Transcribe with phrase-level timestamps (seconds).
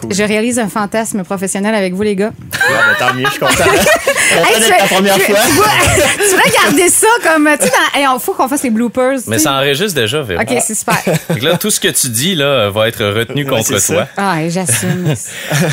[0.00, 0.14] cool.
[0.14, 2.32] je réalise un fantasme professionnel avec vous, les gars.
[2.52, 2.58] Ah,
[2.98, 3.64] ben, tant mieux, je suis content.
[4.30, 5.40] Hey, d'être la première tu, fois.
[5.42, 7.48] Tu, tu pourrais garder ça comme.
[7.58, 9.18] Tu sais, hey, on faut qu'on fasse les bloopers.
[9.26, 10.40] Mais tu ça enregistre déjà, Véro.
[10.40, 10.94] OK, c'est super.
[11.02, 14.06] Fait que là, tout ce que tu dis là va être retenu Ouais, contre toi.
[14.16, 15.14] Ah, hey, j'assume.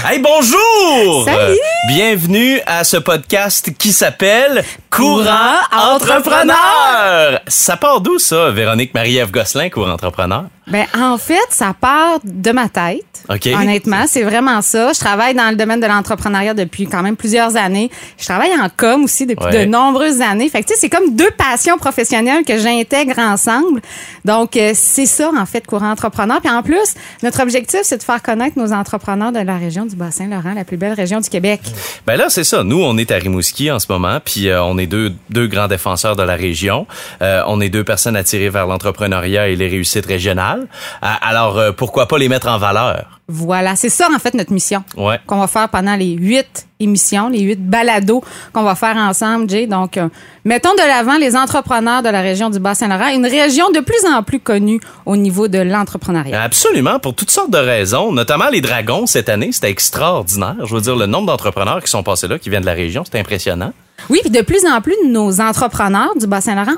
[0.10, 1.26] Hey, bonjour!
[1.26, 1.54] Salut!
[1.54, 5.24] Euh, bienvenue à ce podcast qui s'appelle Courant
[5.72, 7.40] Courant Entrepreneur!
[7.48, 10.46] Ça part d'où ça, Véronique Marie-Ève Gosselin, Courant Entrepreneur?
[10.70, 13.04] Ben, en fait, ça part de ma tête.
[13.30, 13.48] OK.
[13.48, 14.92] Honnêtement, c'est vraiment ça.
[14.94, 17.90] Je travaille dans le domaine de l'entrepreneuriat depuis quand même plusieurs années.
[18.18, 19.66] Je travaille en com aussi depuis Ouais.
[19.66, 20.50] de nombreuses années.
[20.50, 23.82] Fait que, tu sais, c'est comme deux passions professionnelles que j'intègre ensemble.
[24.26, 26.42] Donc, euh, c'est ça, en fait, courant entrepreneur.
[26.42, 29.96] Puis en plus, notre objectif, c'est de faire connaître nos entrepreneurs de la région du
[29.96, 31.62] Bas-Saint-Laurent, la plus belle région du Québec.
[32.06, 32.64] Ben là, c'est ça.
[32.64, 35.68] Nous, on est à Rimouski en ce moment, puis euh, on est deux, deux grands
[35.68, 36.88] défenseurs de la région.
[37.22, 40.57] Euh, on est deux personnes attirées vers l'entrepreneuriat et les réussites régionales.
[40.58, 43.20] Euh, alors, euh, pourquoi pas les mettre en valeur?
[43.30, 44.84] Voilà, c'est ça, en fait, notre mission.
[44.96, 45.20] Ouais.
[45.28, 48.24] qu'on va faire pendant les huit émissions, les huit balados
[48.54, 49.68] qu'on va faire ensemble, Jay.
[49.68, 50.08] Donc, euh,
[50.46, 54.24] mettons de l'avant les entrepreneurs de la région du Bas-Saint-Laurent, une région de plus en
[54.24, 56.42] plus connue au niveau de l'entrepreneuriat.
[56.42, 60.56] Absolument, pour toutes sortes de raisons, notamment les dragons cette année, c'était extraordinaire.
[60.64, 63.04] Je veux dire, le nombre d'entrepreneurs qui sont passés là, qui viennent de la région,
[63.10, 63.74] c'est impressionnant.
[64.10, 66.78] Oui, puis de plus en plus, nos entrepreneurs du Bas-Saint-Laurent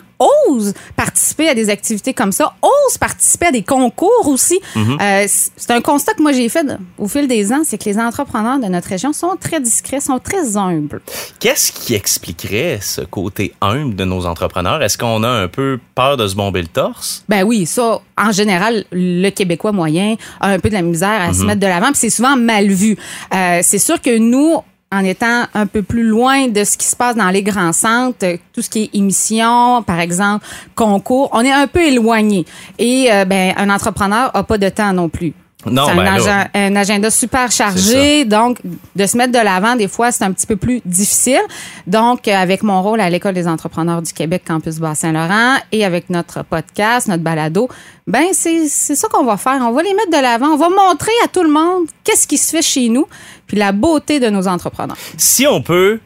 [0.50, 4.60] osent participer à des activités comme ça, osent participer à des concours aussi.
[5.02, 6.66] Euh, c- c'est un constat que moi j'ai fait
[6.98, 10.20] au fil des ans, c'est que les entrepreneurs de notre région sont très discrets, sont
[10.20, 11.02] très humbles.
[11.40, 14.82] Qu'est-ce qui expliquerait ce côté humble de nos entrepreneurs?
[14.82, 17.24] Est-ce qu'on a un peu peur de se bomber le torse?
[17.30, 21.34] Ben oui, ça, en général, le Québécois moyen a un peu de la misère à
[21.34, 22.98] se mettre de l'avant, puis c'est souvent mal vu.
[23.34, 24.58] Euh, c'est sûr que nous,
[24.92, 28.26] en étant un peu plus loin de ce qui se passe dans les grands centres,
[28.26, 30.46] euh, tout ce qui est émissions, par exemple,
[30.76, 32.46] concours, on est un peu éloigné.
[32.80, 35.34] Et euh, ben, un entrepreneur a pas de temps non plus.
[35.66, 38.60] Non, c'est ben un, là- agenda, un agenda super chargé, donc
[38.96, 41.42] de se mettre de l'avant, des fois, c'est un petit peu plus difficile.
[41.86, 46.44] Donc, avec mon rôle à l'École des entrepreneurs du Québec, Campus Bas-Saint-Laurent, et avec notre
[46.44, 47.68] podcast, notre balado,
[48.08, 49.60] ben c'est ça qu'on va faire.
[49.62, 50.48] On va les mettre de l'avant.
[50.54, 53.06] On va montrer à tout le monde qu'est-ce qui se fait chez nous,
[53.46, 54.98] puis la beauté de nos entrepreneurs.
[55.18, 56.00] Si on peut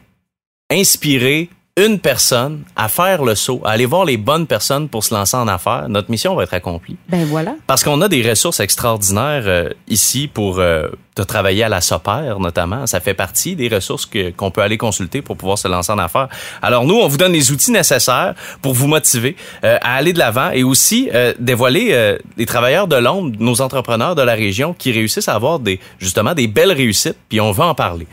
[0.68, 5.12] inspirer une personne à faire le saut, à aller voir les bonnes personnes pour se
[5.12, 6.96] lancer en affaires, notre mission va être accomplie.
[7.08, 7.56] Ben voilà.
[7.66, 10.86] Parce qu'on a des ressources extraordinaires euh, ici pour euh,
[11.16, 12.86] de travailler à la SOPER notamment.
[12.86, 15.98] Ça fait partie des ressources que- qu'on peut aller consulter pour pouvoir se lancer en
[15.98, 16.28] affaires.
[16.62, 19.34] Alors nous, on vous donne les outils nécessaires pour vous motiver
[19.64, 23.60] euh, à aller de l'avant et aussi euh, dévoiler euh, les travailleurs de l'ombre, nos
[23.62, 27.16] entrepreneurs de la région qui réussissent à avoir des justement des belles réussites.
[27.28, 28.06] Puis on va en parler.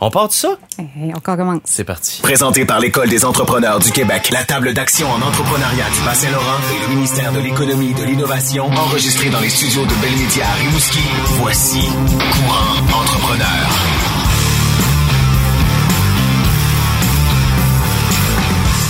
[0.00, 0.56] On part de ça?
[0.78, 1.60] Hey, on commence.
[1.64, 2.20] C'est parti.
[2.20, 6.88] Présenté par l'École des entrepreneurs du Québec, la table d'action en entrepreneuriat du Bas-Saint-Laurent et
[6.88, 11.00] le ministère de l'Économie et de l'Innovation, enregistré dans les studios de Belle à Rimouski,
[11.40, 14.25] voici Courant Entrepreneur.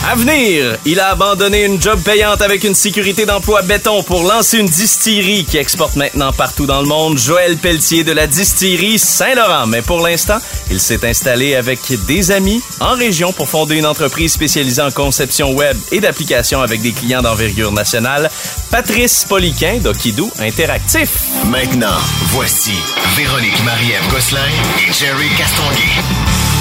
[0.08, 4.58] À venir, il a abandonné une job payante avec une sécurité d'emploi béton pour lancer
[4.58, 7.18] une distillerie qui exporte maintenant partout dans le monde.
[7.18, 9.66] Joël Pelletier de la distillerie Saint-Laurent.
[9.66, 10.38] Mais pour l'instant,
[10.70, 15.52] il s'est installé avec des amis en région pour fonder une entreprise spécialisée en conception
[15.54, 18.30] web et d'applications avec des clients d'envergure nationale.
[18.70, 21.18] Patrice Poliquin d'Okidou Interactif.
[21.46, 22.74] Maintenant, voici
[23.16, 24.46] Véronique Marie-Ève Gosselin
[24.88, 26.55] et Jerry Castonguay.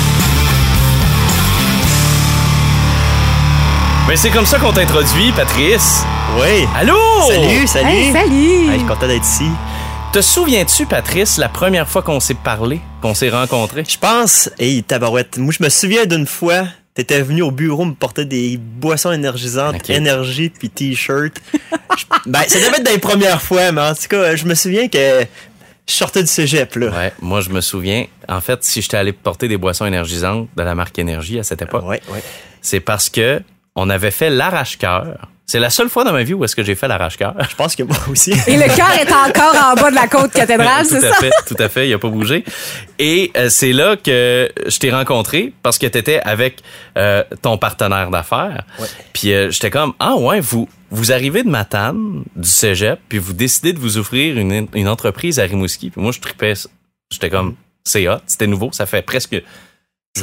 [4.08, 6.04] Mais c'est comme ça qu'on t'introduit, Patrice.
[6.40, 6.68] Oui.
[6.76, 6.96] Allô?
[7.28, 7.88] Salut, salut.
[7.90, 8.36] Hey, salut!
[8.36, 9.50] Hey, je suis content d'être ici.
[10.14, 13.84] Te souviens-tu, Patrice, la première fois qu'on s'est parlé, qu'on s'est rencontrés?
[13.88, 17.94] Je pense, hey, tabarouette, moi je me souviens d'une fois, t'étais venu au bureau me
[17.94, 19.90] porter des boissons énergisantes, Ok.
[19.90, 21.34] énergie puis t-shirt.
[21.98, 24.88] Je- ben, ça devait être les premières fois, mais en tout cas, je me souviens
[24.88, 25.26] que
[25.88, 26.88] je sortais du cégep, là.
[26.92, 28.06] Ouais, moi je me souviens.
[28.30, 31.62] En fait, si j'étais allé porter des boissons énergisantes de la marque Énergie à cette
[31.64, 32.24] époque, Ouais, ouais.
[32.62, 33.42] c'est parce que
[33.75, 35.30] on avait fait l'arrache-cœur.
[35.47, 37.36] C'est la seule fois dans ma vie où est-ce que j'ai fait l'arrache-cœur.
[37.47, 38.31] Je pense que moi aussi.
[38.47, 41.19] Et le cœur est encore en bas de la côte cathédrale, tout c'est à ça?
[41.19, 42.44] fait, tout à fait, il a pas bougé.
[42.97, 46.63] Et euh, c'est là que je t'ai rencontré parce que t'étais avec
[46.98, 48.63] euh, ton partenaire d'affaires.
[48.80, 48.88] Ouais.
[49.13, 53.33] Puis euh, j'étais comme ah ouais, vous vous arrivez de Matane, du Cégep, puis vous
[53.33, 55.92] décidez de vous offrir une, une entreprise à Rimouski.
[55.92, 56.54] Puis moi je tripais,
[57.12, 59.39] j'étais comme c'est hot, c'était nouveau, ça fait presque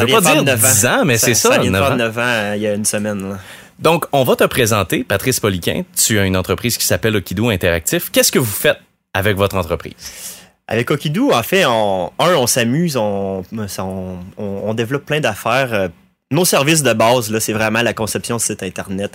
[0.00, 1.92] veux vient pas dire neuf 10 ans, mais c'est ça, Ça vient de 9 faire
[1.92, 1.96] ans.
[1.96, 3.38] 9 ans euh, il y a une semaine, là.
[3.78, 5.82] Donc, on va te présenter, Patrice Poliquin.
[5.96, 8.10] Tu as une entreprise qui s'appelle Okido Interactif.
[8.10, 8.78] Qu'est-ce que vous faites
[9.12, 9.94] avec votre entreprise?
[10.68, 15.72] Avec Okidou, en fait, on, un, on s'amuse, on, on, on- on développe plein d'affaires.
[15.74, 15.88] Euh,
[16.30, 19.12] Nos services de base, là, c'est vraiment la conception de site Internet,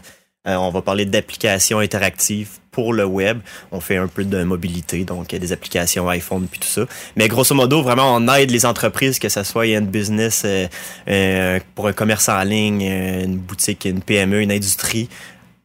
[0.48, 3.40] Euh, on va parler d'applications interactives pour le web.
[3.72, 6.84] On fait un peu de mobilité, donc des applications iPhone puis tout ça.
[7.16, 10.68] Mais grosso modo, vraiment, on aide les entreprises, que ce soit un business euh,
[11.10, 15.10] euh, pour un commerce en ligne, une boutique, une PME, une industrie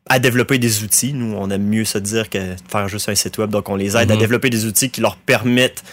[0.08, 1.12] à développer des outils.
[1.12, 3.50] Nous, on aime mieux se dire que de faire juste un site web.
[3.50, 4.20] Donc, on les aide à Mhm.
[4.20, 5.84] développer des outils qui leur permettent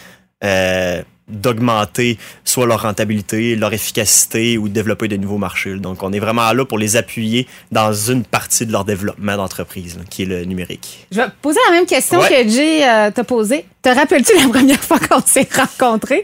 [0.42, 5.74] euh, d'augmenter soit leur rentabilité, leur efficacité ou de développer de nouveaux marchés.
[5.76, 9.98] Donc, on est vraiment là pour les appuyer dans une partie de leur développement d'entreprise,
[10.10, 11.06] qui est le numérique.
[11.12, 12.44] Je vais poser la même question Ouais.
[12.44, 13.64] que Jay euh, t'a posée.
[13.82, 16.22] Te rappelles-tu la première fois qu'on s'est rencontrés?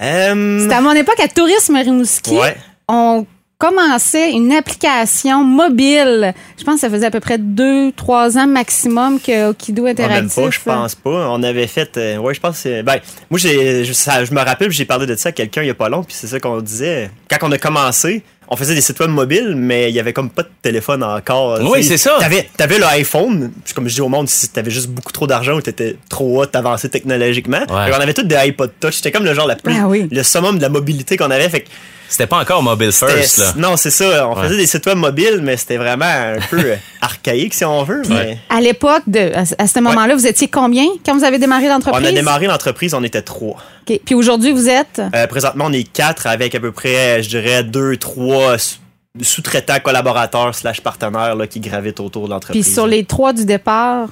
[0.00, 2.36] Euh, C'était à mon époque à Tourisme Rimouski.
[2.36, 2.56] ouais.
[2.88, 3.24] On
[3.68, 6.34] commençait une application mobile.
[6.58, 9.90] Je pense que ça faisait à peu près deux, trois ans maximum que Okido Ah,
[9.90, 10.36] Interactif.
[10.36, 11.28] même pas, je pense pas.
[11.30, 11.96] On avait fait.
[11.96, 12.98] euh, ouais, je pense que c'est- Ben,
[13.30, 15.70] moi, j'ai, je, ça- je me rappelle, j'ai parlé de ça à quelqu'un il y
[15.70, 17.10] a pas long, puis c'est ça qu'on disait.
[17.30, 20.28] Quand on a commencé, on faisait des sites web mobiles, mais il y avait comme
[20.28, 21.58] pas de téléphone encore.
[21.62, 22.16] Oui, c'est ça.
[22.20, 25.26] T'avais, t'avais le iPhone, puis comme je dis au monde, si t'avais juste beaucoup trop
[25.26, 27.60] d'argent ou t'étais trop haut, avancé technologiquement.
[27.70, 27.88] Ouais.
[27.90, 28.96] Et on avait tous des iPod Touch.
[28.96, 30.06] C'était comme le genre la plus, Ah oui.
[30.10, 31.48] le summum de la mobilité qu'on avait.
[31.48, 31.68] Fait que
[32.14, 33.52] C'était pas encore mobile first, là.
[33.56, 34.28] non, c'est ça.
[34.28, 34.44] On Ouais.
[34.44, 36.62] faisait des sites web mobiles, mais c'était vraiment un peu
[37.00, 38.02] archaïque, si on veut.
[38.08, 42.04] mais- À l'époque, de, à, ce moment-là, vous étiez combien quand vous avez démarré l'entreprise?
[42.06, 43.56] On a démarré l'entreprise, on était trois.
[43.84, 45.02] Puis aujourd'hui, vous êtes?
[45.12, 48.76] Euh, présentement, on est quatre avec à peu près, je dirais, deux, trois sous-
[49.20, 52.72] sous-traitants, collaborateurs, slash partenaires là, qui gravitent autour de Puis l'entreprise.
[52.74, 54.08] sur les trois du départ,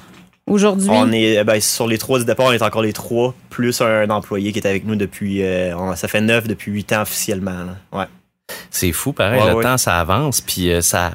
[0.47, 0.89] aujourd'hui?
[0.91, 3.81] On est euh, ben, sur les trois du départ, on est encore les trois, plus
[3.81, 5.43] un employé qui est avec nous depuis.
[5.43, 7.51] euh, on- ça fait neuf depuis huit ans officiellement.
[7.65, 7.77] là.
[7.99, 8.05] Ouais.
[8.69, 9.41] C'est fou, pareil.
[9.41, 9.63] Ouais, le ouais.
[9.63, 10.41] temps, ça avance.
[10.41, 11.11] Puis euh, ça,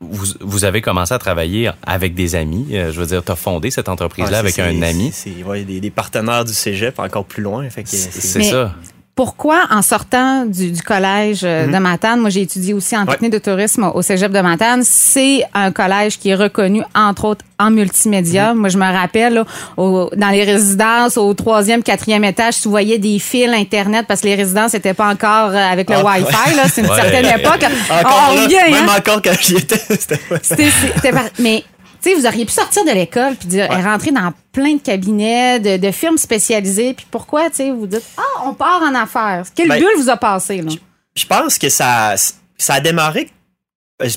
[0.00, 2.66] vous, vous avez commencé à travailler avec des amis.
[2.72, 5.10] Euh, je veux dire, tu as fondé cette entreprise-là Ouais, avec un ami.
[5.12, 7.68] C'est ouais, des, des partenaires du cégep encore plus loin.
[7.84, 8.74] C'est ça.
[9.22, 13.06] Pourquoi, en sortant du, du collège euh, de Matane, moi j'ai étudié aussi en Mhm.
[13.08, 13.12] Ouais.
[13.14, 17.44] technique de tourisme au cégep de Matane, c'est un collège qui est reconnu, entre autres,
[17.58, 18.52] en multimédia.
[18.54, 18.60] Mhm.
[18.60, 19.44] Moi, je me rappelle, là,
[19.76, 24.28] au- dans les résidences, au troisième, quatrième étage, tu voyais des fils Internet parce que
[24.28, 26.54] les résidences n'étaient pas encore euh, avec le Ah, Wi-Fi.
[26.54, 26.62] là.
[26.72, 26.94] C'est une Ouais.
[27.00, 27.64] certaine époque.
[27.90, 28.92] Encore On là, même hein?
[28.98, 29.80] encore quand j'y étais.
[30.42, 31.64] c'était- mais
[32.00, 33.82] sais, vous auriez pu sortir de l'école puis dire, Ouais.
[33.82, 36.94] rentrer dans plein de cabinets, de, de firmes spécialisées.
[36.94, 39.44] Puis pourquoi, tu sais, vous dites, ah, on part en affaires.
[39.54, 40.70] Quelle Ben, bulle vous a passé, là?
[41.16, 42.14] Je pense que ça,
[42.56, 43.30] ça a démarré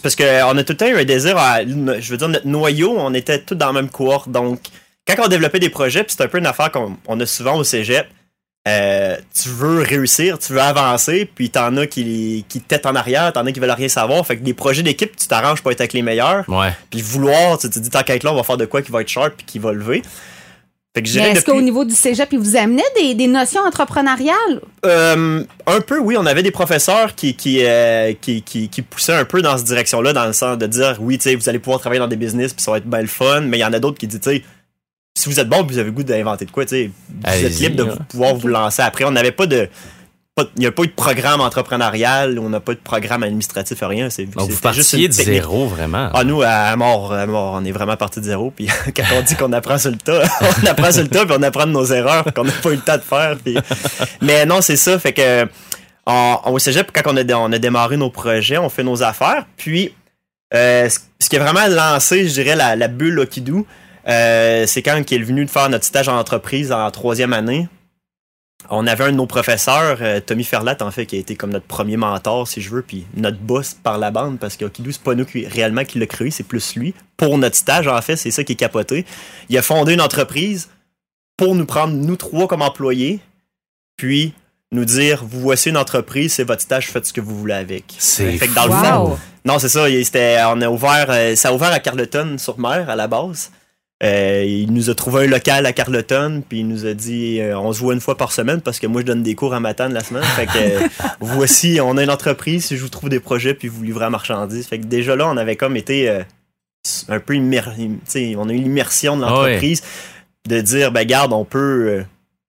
[0.04, 2.94] parce qu'on a tout le temps eu un désir, à, je veux dire, notre noyau,
[2.98, 4.30] on était tous dans la même cohorte.
[4.30, 4.60] Donc,
[5.08, 7.56] quand on développait des projets, puis c'est un peu une affaire qu'on on a souvent
[7.58, 8.08] au cégep,
[8.68, 13.34] euh, tu veux réussir, tu veux avancer, puis t'en as qui, qui têtent en arrière,
[13.34, 14.26] t'en as qui veulent rien savoir.
[14.26, 16.48] Fait que des projets d'équipe, tu t'arranges pour être avec les meilleurs.
[16.48, 16.72] Ouais.
[16.92, 19.02] Puis vouloir, tu te dis, tant qu'à là, on va faire de quoi qui va
[19.02, 20.04] être sharp puis qui va lever.
[20.94, 23.62] Fait que je Mais est-ce qu'au niveau du cégep, ils vous amenaient des, des notions
[23.62, 24.60] entrepreneuriales?
[24.86, 26.18] Euh, un peu, oui.
[26.18, 29.68] On avait des professeurs qui, qui, euh, qui, qui, qui poussaient un peu dans cette
[29.68, 32.18] direction-là, dans le sens de dire, oui, tu sais, vous allez pouvoir travailler dans des
[32.18, 33.40] business, puis ça va être bien le fun.
[33.42, 34.44] Mais il y en a d'autres qui disent, tu sais,
[35.22, 37.60] si vous êtes bon, vous avez le goût d'inventer de quoi, tu sais, vous êtes
[37.60, 38.82] libre de vous- pouvoir vous lancer.
[38.82, 39.68] Après, on n'avait pas de...
[40.56, 43.78] Il n'y a pas eu de programme entrepreneurial, on n'a pas eu de programme administratif,
[43.82, 44.10] rien.
[44.10, 46.10] C'est, Donc, vous partiez de zéro, vraiment.
[46.14, 48.50] Ah, nous, à mort, à mort, on est vraiment parti de zéro.
[48.50, 50.24] Puis quand on dit qu'on apprend sur le tas,
[50.64, 52.76] on apprend sur le tas, puis on apprend de nos erreurs qu'on n'a pas eu
[52.76, 53.36] le temps de faire.
[53.44, 53.58] puis-
[54.22, 54.98] Mais non, c'est ça.
[54.98, 55.46] Fait que
[56.08, 59.46] on, au cégep, quand on a, on a démarré nos projets, on fait nos affaires.
[59.58, 59.94] Puis,
[60.54, 63.68] euh, ce ce qui a vraiment lancé, je dirais, la, la bulle Okidou,
[64.08, 67.68] euh, c'est quand il est venu de faire notre stage en entreprise en troisième année.
[68.70, 71.50] On avait un de nos professeurs, euh, Tommy Ferlat, en fait, qui a été comme
[71.50, 74.92] notre premier mentor, si je veux, puis notre boss par la bande, parce que Okidou,
[74.92, 76.94] c'est pas nous qui, réellement qui l'a créé, c'est plus lui.
[77.18, 79.06] Pour notre stage, en fait, c'est ça qui est capoté.
[79.50, 80.70] Il a fondé une entreprise
[81.38, 83.20] pour nous prendre, nous trois, comme employés,
[83.98, 84.34] puis
[84.72, 87.86] nous dire, vous voici une entreprise, c'est votre stage, faites ce que vous voulez avec.
[87.98, 89.88] C'est Fait que dans le fond, non, c'est ça.
[90.04, 93.52] C'était, on a ouvert, euh, ça a ouvert à Carleton sur mer à la base.
[94.04, 97.58] Euh, il nous a trouvé un local à Carleton, puis il nous a dit, euh,
[97.58, 99.60] on se voit une fois par semaine parce que moi je donne des cours à
[99.60, 100.24] Matane la semaine.
[100.24, 100.88] Fait que euh,
[101.20, 104.10] voici, on a une entreprise, si je vous trouve des projets, puis vous livrez à
[104.10, 104.66] marchandises.
[104.66, 106.24] Fait que déjà là, on avait comme été euh,
[107.10, 107.36] un peu
[108.06, 109.84] sais, on a eu l'immersion de Ah l'entreprise
[110.50, 112.04] de dire, ben garde, on peut.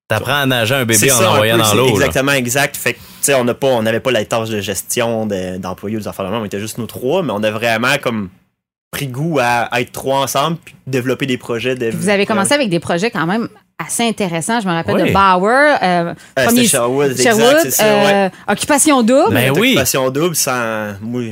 [0.09, 1.87] T'apprends à nager un bébé en ça, un envoyant peu, dans l'eau.
[1.87, 1.93] là.
[1.93, 2.77] Exactement, exact.
[2.77, 5.59] Fait que, tu sais, on n'a pas, on n'avait pas la tâche de gestion de-
[5.59, 6.41] d'employés ou des affaires de même.
[6.41, 8.31] On était juste nous trois, mais on a vraiment comme
[8.93, 11.75] pris goût à être trois ensemble puis développer des projets.
[11.75, 14.61] De, vous avez commencé avec des projets quand même assez intéressants.
[14.61, 15.09] Je me rappelle Oui.
[15.09, 18.13] de Bauer, euh, Euh, premier Sherwood, exact, Sherwood, c'est ça, ouais.
[18.15, 19.33] euh, Occupation Double.
[19.35, 19.69] Ben oui.
[19.71, 21.23] Occupation double, sans, moi,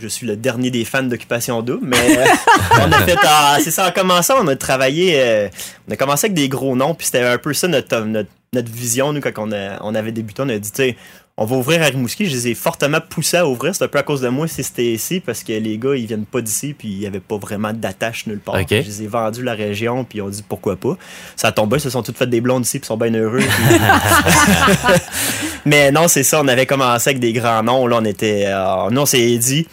[0.00, 1.96] je suis le dernier des fans d'Occupation double, mais
[2.80, 5.48] on a fait, ah, c'est ça, en commençant, on a travaillé, euh,
[5.88, 8.70] on a commencé avec des gros noms, puis c'était un peu ça notre, notre, notre
[8.70, 10.96] vision, nous, quand on, a- on avait débuté, on a dit, tu sais,
[11.40, 12.26] on va ouvrir à Rimouski.
[12.26, 13.72] Je les ai fortement poussés à ouvrir.
[13.74, 16.04] C'est un peu à cause de moi si c'était ici, parce que les gars, ils
[16.06, 18.56] viennent pas d'ici, puis il y avait pas vraiment d'attache nulle part.
[18.82, 20.96] Je les ai vendus la région, puis on dit pourquoi pas.
[21.36, 23.14] Ça a tombé, ils se sont toutes fait des blondes ici, puis ils sont bien
[23.14, 23.38] heureux.
[23.38, 23.78] puis-
[25.64, 27.86] Mais non, c'est ça, on avait commencé avec des grands noms.
[27.86, 28.44] Là, on était.
[28.48, 29.66] euh, nous, on s'est dit.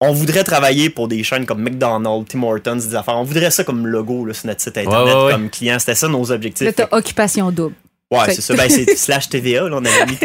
[0.00, 3.16] On voudrait travailler pour des chaînes comme McDonald's, Tim Hortons, des affaires.
[3.16, 5.32] On voudrait ça comme logo là, sur notre site internet, Ouais, ouais, ouais.
[5.32, 5.78] comme client.
[5.78, 6.66] C'était ça nos objectifs.
[6.66, 7.74] Là, t'as occupation double.
[8.10, 8.54] Ouais, c'est ça.
[8.54, 10.18] Ben, c'est slash TVA, là, on avait mis.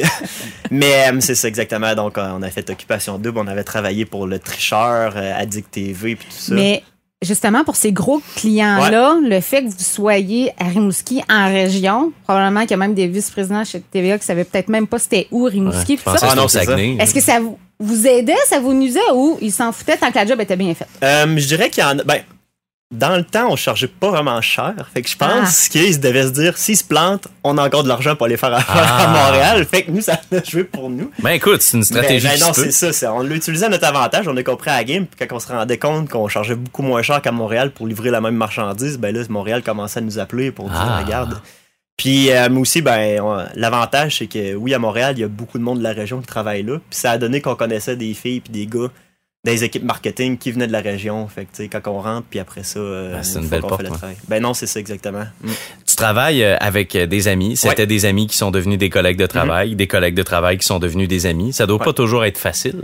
[0.71, 1.95] Mais euh, c'est ça, exactement.
[1.95, 3.39] Donc, euh, on a fait Occupation Double.
[3.39, 6.53] On avait travaillé pour le tricheur, euh, Addict TV, puis tout ça.
[6.53, 6.83] Mais
[7.21, 12.61] justement, pour ces gros clients-là, le fait que vous soyez à Rimouski en région, probablement
[12.61, 15.45] qu'il y a même des vice-présidents chez TVA qui savaient peut-être même pas c'était où
[15.45, 15.97] Ouais, Rimouski.
[15.97, 16.29] pensais ça.
[16.31, 16.63] Ah non, ça.
[16.63, 16.97] Saguenay.
[16.99, 20.17] Est-ce que ça vous, vous aidait, ça vous nuisait ou ils s'en foutaient tant que
[20.17, 20.89] la job était bien faite?
[21.03, 22.03] Euh, je dirais qu'il y en a.
[22.03, 22.21] Ben,
[22.91, 24.73] dans le temps, on chargeait pas vraiment cher.
[24.93, 25.27] Fait que je Ah.
[25.41, 28.35] pense qu'ils devaient se dire, s'ils se plantent, on a encore de l'argent pour aller
[28.37, 29.03] faire affaire Ah.
[29.03, 29.65] à Montréal.
[29.69, 31.11] Fait que nous, ça a joué pour nous.
[31.19, 32.91] Ben écoute, c'est une stratégie Ben, ben qui non, c'est ça.
[32.91, 34.27] c'est- on l'a utilisé à notre avantage.
[34.27, 35.05] On a compris à la game.
[35.05, 38.09] Puis quand on se rendait compte qu'on chargeait beaucoup moins cher qu'à Montréal pour livrer
[38.09, 41.01] la même marchandise, ben là, Montréal commençait à nous appeler pour dire, Ah.
[41.03, 41.39] regarde.
[41.95, 43.21] Puis euh, mais aussi, ben,
[43.55, 46.21] l'avantage, c'est que oui, à Montréal, il y a beaucoup de monde de la région
[46.21, 46.77] qui travaille là.
[46.89, 48.87] Puis ça a donné qu'on connaissait des filles puis des gars
[49.45, 51.27] des équipes marketing qui venaient de la région.
[51.27, 53.81] Fait que, quand on rentre, puis après ça, euh, c'est une fois belle qu'on porte,
[53.83, 54.15] fait le travail.
[54.27, 55.25] Ben non, c'est ça exactement.
[55.41, 55.49] Mm.
[55.87, 57.55] Tu travailles euh, avec euh, des amis.
[57.55, 57.87] C'était Ouais.
[57.87, 60.79] des amis qui sont devenus des collègues de travail, des collègues de travail qui sont
[60.79, 61.53] devenus des amis.
[61.53, 62.81] Ça doit pas toujours être facile.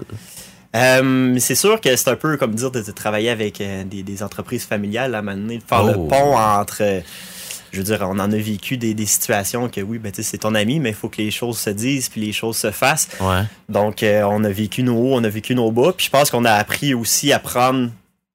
[0.75, 4.03] Euh, c'est sûr que c'est un peu comme dire de, de travailler avec euh, des,
[4.03, 5.87] des entreprises familiales à un moment donné, de faire Oh.
[5.87, 7.01] le pont entre.
[7.75, 10.29] Je veux dire, on en a vécu des, des situations que oui, ben, tu sais,
[10.31, 12.71] c'est ton ami, mais il faut que les choses se disent puis les choses se
[12.71, 13.09] fassent.
[13.19, 13.41] Ouais.
[13.69, 15.93] Donc, euh, on a vécu nos hauts, on a vécu nos bas.
[15.95, 17.89] Puis je pense qu'on a appris aussi à prendre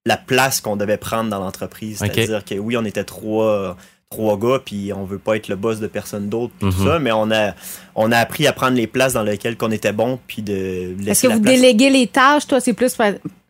[0.06, 1.98] la place qu'on devait prendre dans l'entreprise.
[1.98, 3.76] C'est-à-dire que oui, on était trois,
[4.10, 6.86] trois gars, puis on veut pas être le boss de personne d'autre, puis tout Mhm.
[6.86, 7.54] ça, mais on a,
[7.94, 11.10] on a appris à prendre les places dans lesquelles qu'on était bon, puis de laisser
[11.10, 11.54] Est-ce que la vous place.
[11.54, 12.46] déléguez les tâches?
[12.46, 12.96] Toi, c'est plus,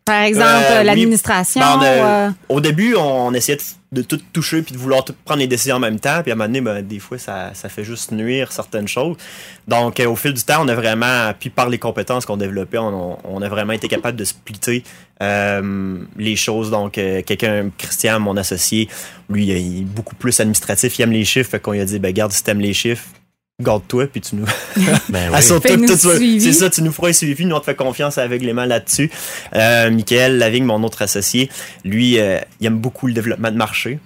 [0.05, 0.85] par, exemple, Euh, oui.
[0.85, 1.61] l'administration?
[1.61, 5.39] Ben, euh, Au début, on essayait de, de tout toucher puis de vouloir tout prendre
[5.41, 6.21] les décisions en même temps.
[6.23, 9.17] Puis à un moment donné, ben, des fois, ça, ça fait juste nuire certaines choses.
[9.67, 12.77] Donc, euh, au fil du temps, on a vraiment, puis par les compétences qu'on développait,
[12.79, 14.83] on, on a vraiment été capable de splitter
[15.21, 16.71] euh, les choses.
[16.71, 18.89] Donc, quelqu'un, Christian, mon associé,
[19.29, 20.97] lui, il est beaucoup plus administratif.
[20.97, 21.51] Il aime les chiffres.
[21.51, 23.05] Fait qu'on lui a dit, ben, garde, si t'aimes les chiffres,
[23.61, 24.45] garde-toi, puis tu nous,
[25.09, 25.31] Ben
[26.19, 26.41] oui.
[26.41, 29.09] C'est ça, tu nous feras un suivi, nous on te fait confiance aveuglément là-dessus.
[29.55, 31.49] Euh, Michael Lavigne, mon autre associé,
[31.85, 33.99] lui, euh, il aime beaucoup le développement de marché.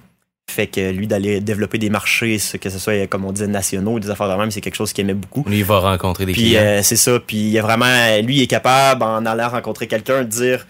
[0.49, 4.11] Fait que lui, d'aller développer des marchés, que ce soit, comme on disait, nationaux, des
[4.11, 5.43] affaires de même, c'est quelque chose qu'il aimait beaucoup.
[5.47, 6.61] Lui, il va rencontrer des Puis clients.
[6.61, 10.19] euh, c'est ça, puis il est vraiment, lui, il est capable, en allant rencontrer quelqu'un,
[10.23, 10.67] de dire,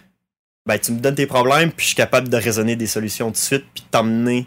[0.66, 3.34] ben tu me donnes tes problèmes, puis je suis capable de raisonner des solutions tout
[3.34, 4.46] de suite, puis de t'emmener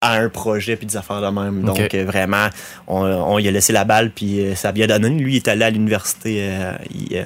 [0.00, 1.62] à un projet, puis des affaires de même.
[1.62, 2.48] Donc euh, vraiment,
[2.86, 5.08] on, on lui a laissé la balle, puis euh, ça bien donné.
[5.10, 7.24] Lui, il est allé à l'université, euh, il, euh,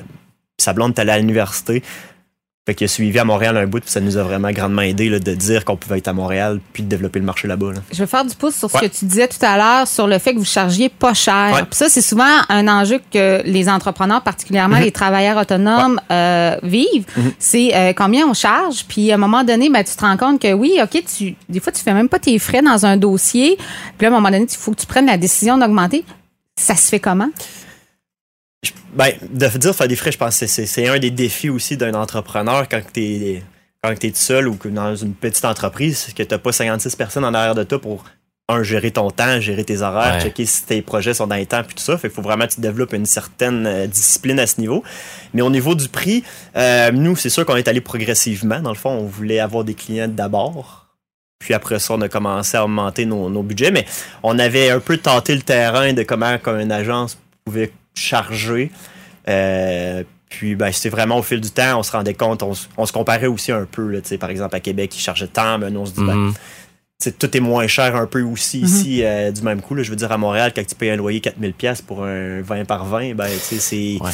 [0.59, 1.83] sa blonde est allée à l'université.
[2.71, 5.09] Fait qu'il a suivi à Montréal un bout, puis ça nous a vraiment grandement aidé
[5.09, 7.73] là, de dire qu'on pouvait être à Montréal, puis de développer le marché là-bas.
[7.73, 7.81] là.
[7.93, 8.89] Je vais faire du pouce sur ce Ouais.
[8.89, 11.51] que tu disais tout à l'heure sur le fait que vous chargiez pas cher.
[11.53, 11.63] Ouais.
[11.63, 14.83] Puis ça, c'est souvent un enjeu que les entrepreneurs, particulièrement Mhm.
[14.85, 17.07] les travailleurs autonomes, euh, vivent.
[17.41, 18.85] C'est euh, combien on charge?
[18.87, 21.59] Puis à un moment donné, ben, tu te rends compte que oui, OK, tu, des
[21.59, 23.57] fois, tu fais même pas tes frais dans un dossier.
[23.99, 26.05] Puis là, à un moment donné, il faut que tu prennes la décision d'augmenter.
[26.55, 27.31] Ça se fait comment?
[28.65, 31.77] Je- Ben, de dire faire des frais, je pense que c'est- un des défis aussi
[31.77, 33.43] d'un entrepreneur quand t'es
[33.83, 37.25] quand t'es tout seul ou que dans une petite entreprise, que t'as pas 56 personnes
[37.25, 38.05] en arrière de toi pour
[38.51, 40.21] un, gérer ton temps, gérer tes horaires, Ouais.
[40.21, 41.97] checker si tes projets sont dans les temps, puis tout ça.
[41.97, 44.85] Fait qu'il faut vraiment que tu développes une certaine euh, discipline à ce niveau.
[45.33, 46.25] Mais au niveau du prix,
[46.57, 48.61] euh, nous, c'est sûr qu'on est allé progressivement.
[48.61, 50.89] Dans le fond, on voulait avoir des clients d'abord.
[51.39, 53.71] Puis après ça, on a commencé à augmenter nos, nos budgets.
[53.71, 53.87] Mais
[54.23, 58.71] on avait un peu tenté le terrain de comment une agence pouvait charger.
[59.29, 62.67] Euh, puis ben, c'était vraiment au fil du temps, on se rendait compte, on, se-
[62.77, 63.89] on se comparait aussi un peu.
[63.89, 66.05] Là, tu sais, par exemple, à Québec, ils chargeaient tant, mais nous, on se dit,
[66.05, 66.35] ben, Mhm.
[67.19, 68.65] tout est moins cher un peu aussi Mhm.
[68.65, 69.75] ici euh, du même coup.
[69.75, 72.41] Là, je veux dire, à Montréal, quand tu payes un loyer 4000$ pièces pour un
[72.43, 73.99] 20 par 20, ben, tu sais, c'est.
[74.05, 74.11] Ouais.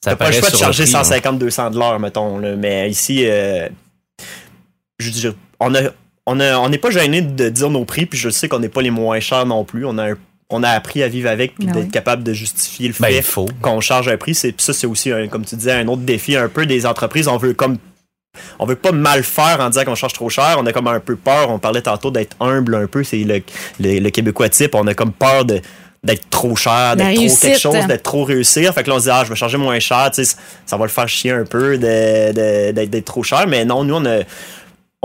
[0.00, 1.02] T'as pas le choix de charger prix, hein.
[1.02, 2.38] 150-200 de l'heure, mettons.
[2.38, 2.54] Là.
[2.54, 3.68] Mais ici, euh,
[4.98, 5.80] je veux dire, on a.
[6.28, 8.68] On a- on n'est pas gêné de dire nos prix, puis je sais qu'on n'est
[8.68, 9.84] pas les moins chers non plus.
[9.86, 10.16] On a, un-
[10.50, 11.90] on a appris à vivre avec, puis Ben d'être oui.
[11.90, 14.34] capable de justifier le Ben, fait qu'on charge un prix.
[14.34, 16.86] C'est, puis ça, c'est aussi, un- comme tu disais, un autre défi un peu des
[16.86, 17.26] entreprises.
[17.28, 17.78] On veut comme
[18.58, 20.56] on veut pas mal faire en disant qu'on charge trop cher.
[20.58, 21.50] On a comme un peu peur.
[21.50, 23.02] On parlait tantôt d'être humble un peu.
[23.02, 23.40] C'est le,
[23.80, 24.74] le, le Québécois type.
[24.74, 25.60] On a comme peur de
[26.04, 28.72] d'être trop cher, d'être trop quelque chose, d'être trop réussir.
[28.74, 30.08] Fait que là, on se dit, ah, je vais charger moins cher.
[30.14, 33.46] Tu sais, ça va le faire chier un peu de- de- d'être d'être trop cher.
[33.48, 34.18] Mais non, nous, on a,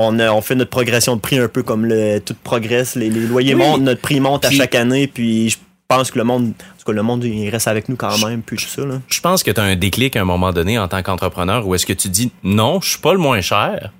[0.01, 2.95] on, a- on fait notre progression de prix un peu comme le tout progresse.
[2.95, 3.59] Les, les loyers Oui.
[3.61, 5.07] montent, notre prix monte à chaque année.
[5.07, 7.95] Puis je pense que le monde, en tout cas, le monde, il reste avec nous
[7.97, 9.01] quand même, puis tout ça, là.
[9.07, 11.75] Je pense que tu as un déclic à un moment donné en tant qu'entrepreneur où
[11.75, 13.91] est-ce que tu dis non, je suis pas le moins cher.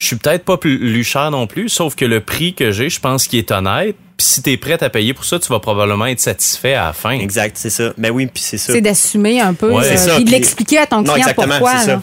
[0.00, 3.00] Je suis peut-être pas plus cher non plus, sauf que le prix que j'ai, je
[3.00, 3.96] pense qu'il est honnête.
[4.16, 6.86] Puis si tu es prêt à payer pour ça, tu vas probablement être satisfait à
[6.86, 7.10] la fin.
[7.18, 7.92] Exact, c'est ça.
[7.98, 8.72] Ben oui, puis c'est ça.
[8.72, 12.02] C'est d'assumer un peu, Ouais, euh, puis de l'expliquer à ton Non, client exactement, pourquoi.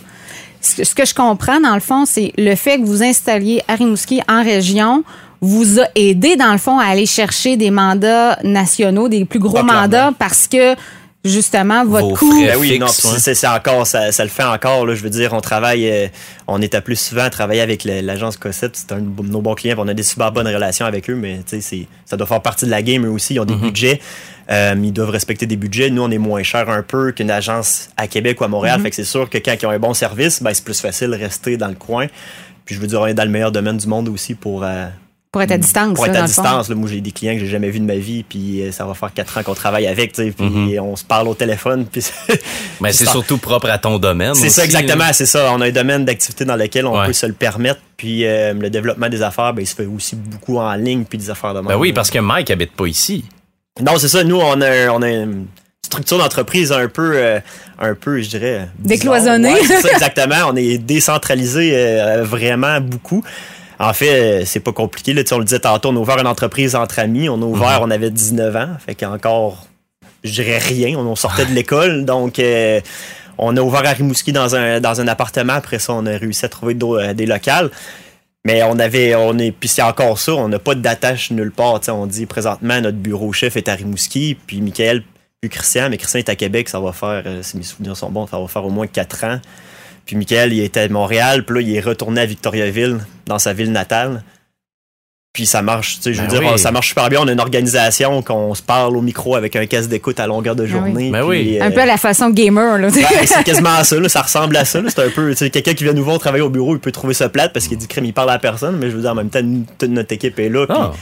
[0.65, 4.21] Ce que- je comprends, dans le fond, c'est le fait que vous installiez à Rimouski
[4.27, 5.03] en région
[5.41, 9.57] vous a aidé, dans le fond, à aller chercher des mandats nationaux, des plus gros
[9.57, 9.81] Ah, clairement.
[9.81, 10.75] mandats, parce que,
[11.23, 12.31] justement, votre Vos coût...
[12.31, 12.47] frais.
[12.53, 12.87] Ben oui, fixe, non,
[13.19, 14.85] c'est encore, ça, ça le fait encore.
[14.85, 16.07] Là, je veux dire, on travaille, euh,
[16.47, 18.75] on est appelé souvent à travailler avec l'agence Cossette.
[18.75, 19.75] C'est un de nos bons clients.
[19.75, 22.27] puis On a des super bonnes relations avec eux, mais tu sais, c'est- ça doit
[22.27, 23.05] faire partie de la game.
[23.05, 23.99] Eux aussi, ils ont des budgets.
[24.51, 25.89] Euh, ils doivent respecter des budgets.
[25.89, 28.79] Nous, on est moins cher un peu qu'une agence à Québec ou à Montréal.
[28.81, 31.09] Fait que c'est sûr que quand ils ont un bon service, ben, c'est plus facile
[31.11, 32.07] de rester dans le coin.
[32.65, 34.85] Puis je veux dire, on est dans le meilleur domaine du monde aussi pour, euh,
[35.31, 35.93] Pour être à distance.
[35.95, 37.79] pour là, être à dans distance, là, moi j'ai des clients que j'ai jamais vus
[37.79, 40.31] de ma vie, puis euh, ça va faire quatre ans qu'on travaille avec, tu sais,
[40.31, 40.79] puis Mhm.
[40.79, 42.01] on se parle au téléphone, puis
[42.81, 44.33] Mais c'est surtout propre à ton domaine.
[44.35, 45.51] c'est ça exactement, c'est ça.
[45.53, 47.07] On a un domaine d'activité dans lequel on Ouais.
[47.07, 50.15] peut se le permettre, puis euh, le développement des affaires, ben, il se fait aussi
[50.15, 51.67] beaucoup en ligne, puis des affaires de même.
[51.67, 53.25] Ben oui, parce que Mike habite pas ici.
[53.81, 54.23] Non, c'est ça.
[54.23, 55.47] Nous, on a, on a une
[55.83, 57.39] structure d'entreprise un peu, euh,
[57.79, 58.69] un peu, je dirais.
[58.79, 59.53] Décloisonnée.
[59.53, 60.49] Ouais, c'est ça, exactement.
[60.49, 63.23] On est décentralisé euh, vraiment beaucoup.
[63.77, 65.13] En fait, euh, c'est pas compliqué.
[65.13, 67.27] Là, Tu sais, on le disait tantôt, on a ouvert une entreprise entre amis.
[67.29, 68.69] On a ouvert, on avait 19 ans.
[68.85, 69.67] Fait qu'encore,
[70.23, 70.97] je dirais rien.
[70.97, 72.05] On, on sortait de l'école.
[72.05, 72.79] Donc, euh,
[73.37, 75.53] on a ouvert à Rimouski dans un, dans un appartement.
[75.53, 77.69] Après ça, on a réussi à trouver euh, des locales.
[78.45, 81.81] Mais on avait, on est, puis c'est encore ça, on n'a pas d'attache nulle part.
[81.89, 85.03] On dit présentement notre bureau chef est à Rimouski, puis Michael,
[85.41, 88.11] puis Christian, mais Christian est à Québec, ça va faire, euh, si mes souvenirs sont
[88.11, 89.39] bons, ça va faire au moins quatre ans.
[90.05, 93.53] Puis Michael, il était à Montréal, puis là, il est retourné à Victoriaville, dans sa
[93.53, 94.23] ville natale.
[95.35, 96.57] Puis ça marche, tu sais, je veux Ben dire, oui.
[96.57, 97.19] ça marche super bien.
[97.21, 100.55] On a une organisation qu'on se parle au micro avec un casque d'écoute à longueur
[100.55, 100.69] de oui.
[100.69, 101.09] journée.
[101.11, 101.57] Ben puis, oui.
[101.61, 102.77] euh, Un peu à la façon gamer.
[102.77, 102.87] Là.
[102.87, 104.79] Ouais, c'est quasiment ça, là, ça ressemble à ça.
[104.81, 104.89] là.
[104.89, 106.93] C'est un peu, tu sais, quelqu'un qui vient nous voir travailler au bureau, il peut
[106.93, 109.11] trouver ça plate parce qu'il dit crème, il parle à personne, mais je veux dire,
[109.11, 109.41] en même temps,
[109.77, 110.65] toute notre équipe est là.
[110.67, 110.93] puis- Ah,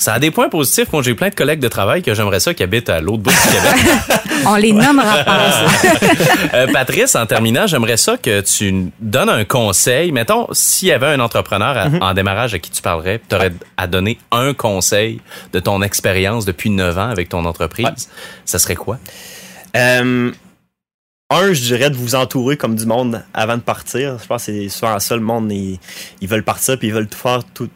[0.00, 0.90] ça a des points positifs.
[0.92, 3.30] Moi, j'ai plein de collègues de travail que j'aimerais ça qui habitent à l'autre bout
[3.30, 4.22] du Québec.
[4.46, 5.50] On les nommera pas.
[6.54, 10.10] Euh, Patrice, en terminant, j'aimerais ça que tu donnes un conseil.
[10.10, 13.52] Mettons, s'il y avait un entrepreneur à- en démarrage à qui tu parlerais, tu aurais
[13.76, 15.20] à donner un conseil
[15.52, 17.92] de ton expérience depuis 9 ans avec ton entreprise, Ouais.
[18.46, 18.98] ça serait quoi?
[19.76, 20.32] Euh,
[21.30, 24.18] un, je dirais de vous entourer comme du monde avant de partir.
[24.20, 25.78] Je pense que c'est souvent ça, le monde, ils,
[26.20, 27.68] ils veulent partir puis ils veulent tout faire tout,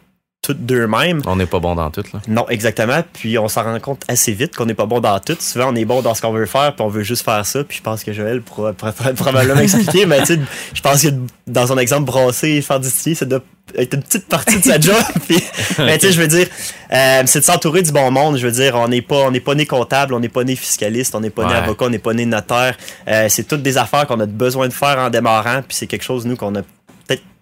[0.53, 1.21] d'eux-mêmes.
[1.25, 2.19] On n'est pas bon dans tout, là.
[2.27, 3.03] Non, exactement.
[3.13, 5.37] Puis on s'en rend compte assez vite qu'on n'est pas bon dans tout.
[5.39, 7.63] Souvent, on est bon dans ce qu'on veut faire, puis on veut juste faire ça.
[7.63, 10.05] Puis je pense que Joël pourra, pourra probablement expliquer.
[10.05, 10.39] mais tu sais,
[10.73, 11.09] je pense que
[11.47, 13.41] dans son exemple, brasser, faire distiller, ça doit
[13.77, 14.95] être une petite partie de sa job.
[15.27, 15.43] Puis,
[15.79, 16.47] mais tu sais, je veux dire,
[16.91, 18.37] euh, c'est de s'entourer du bon monde.
[18.37, 20.55] Je veux dire, on n'est pas, on n'est pas né comptable, on n'est pas né
[20.55, 22.77] fiscaliste, on n'est pas né avocat, on n'est pas né notaire.
[23.07, 25.61] Euh, c'est toutes des affaires qu'on a besoin de faire en démarrant.
[25.67, 26.61] Puis c'est quelque chose, nous, qu'on a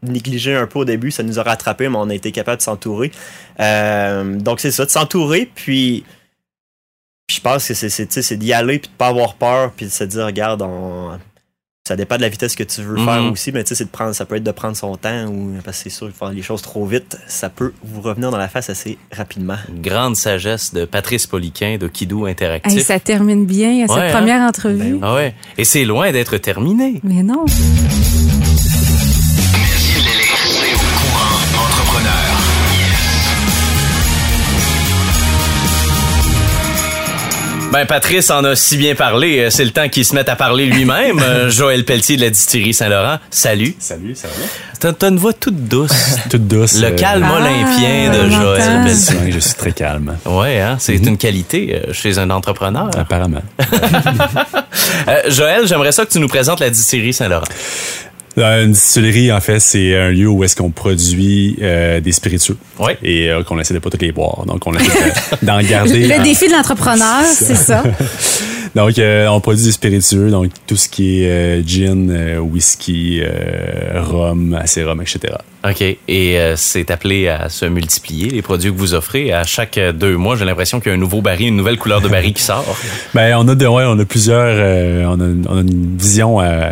[0.03, 2.61] négligé un peu au début, ça nous a rattrapé, mais on a été capable de
[2.63, 3.11] s'entourer.
[3.59, 6.03] Euh, donc c'est ça, de s'entourer, puis,
[7.27, 9.35] puis je pense que c'est, c'est, tu sais, c'est d'y aller, puis de pas avoir
[9.35, 11.11] peur, puis de se dire, regarde, on,
[11.85, 13.05] ça dépend de la vitesse que tu veux Mhm.
[13.05, 15.25] faire aussi, mais tu sais, c'est de prendre, ça peut être de prendre son temps,
[15.27, 18.37] ou parce que c'est sûr, faire les choses trop vite, ça peut vous revenir dans
[18.37, 19.57] la face assez rapidement.
[19.67, 22.73] Une grande sagesse de Patrice Poliquin de Kidou Interactif.
[22.77, 24.11] Hey, ça termine bien cette Ouais, hein?
[24.13, 24.97] première entrevue.
[24.97, 25.35] Ben ouais.
[25.57, 27.01] Et c'est loin d'être terminé.
[27.03, 27.43] Mais non.
[37.73, 40.35] Ben Patrice en a si bien parlé, euh, c'est le temps qu'il se mette à
[40.35, 41.19] parler lui-même.
[41.23, 43.75] Euh, Joël Pelletier de la distillerie Saint-Laurent, salut.
[43.79, 44.93] Salut, ça va?
[44.93, 45.89] T'as une voix toute douce.
[46.29, 46.79] Toute douce.
[46.79, 48.83] Le euh, calme Ah, olympien de on Joël.
[48.83, 49.31] Pelletier.
[49.31, 52.91] je suis très calme, Ouais, hein, c'est une qualité chez un entrepreneur.
[52.95, 53.41] apparemment.
[55.07, 57.45] Euh, Joël, j'aimerais ça que tu nous présentes la distillerie Saint-Laurent.
[58.35, 62.57] Une distillerie, en fait, c'est un lieu où est-ce qu'on produit euh, des spiritueux.
[62.79, 62.97] Ouais.
[63.03, 64.43] Et euh, qu'on essaie de pas tous les boire.
[64.47, 64.85] Donc, on essaie
[65.41, 66.07] de- d'en garder.
[66.07, 67.83] Le en- défi de l'entrepreneur, c'est ça.
[68.75, 73.19] Donc, euh, on produit des spiritueux, donc tout ce qui est euh, gin, euh, whisky,
[73.21, 75.35] euh, rhum, acérum, etc.
[75.67, 75.81] OK.
[75.81, 79.31] Et euh, c'est appelé à se multiplier, les produits que vous offrez.
[79.31, 81.77] À chaque euh, deux mois, j'ai l'impression qu'il y a un nouveau baril, une nouvelle
[81.77, 82.65] couleur de baril qui sort.
[83.13, 86.41] Ben, on a de, ouais, on a plusieurs, euh, on, a, on a une vision
[86.41, 86.69] euh,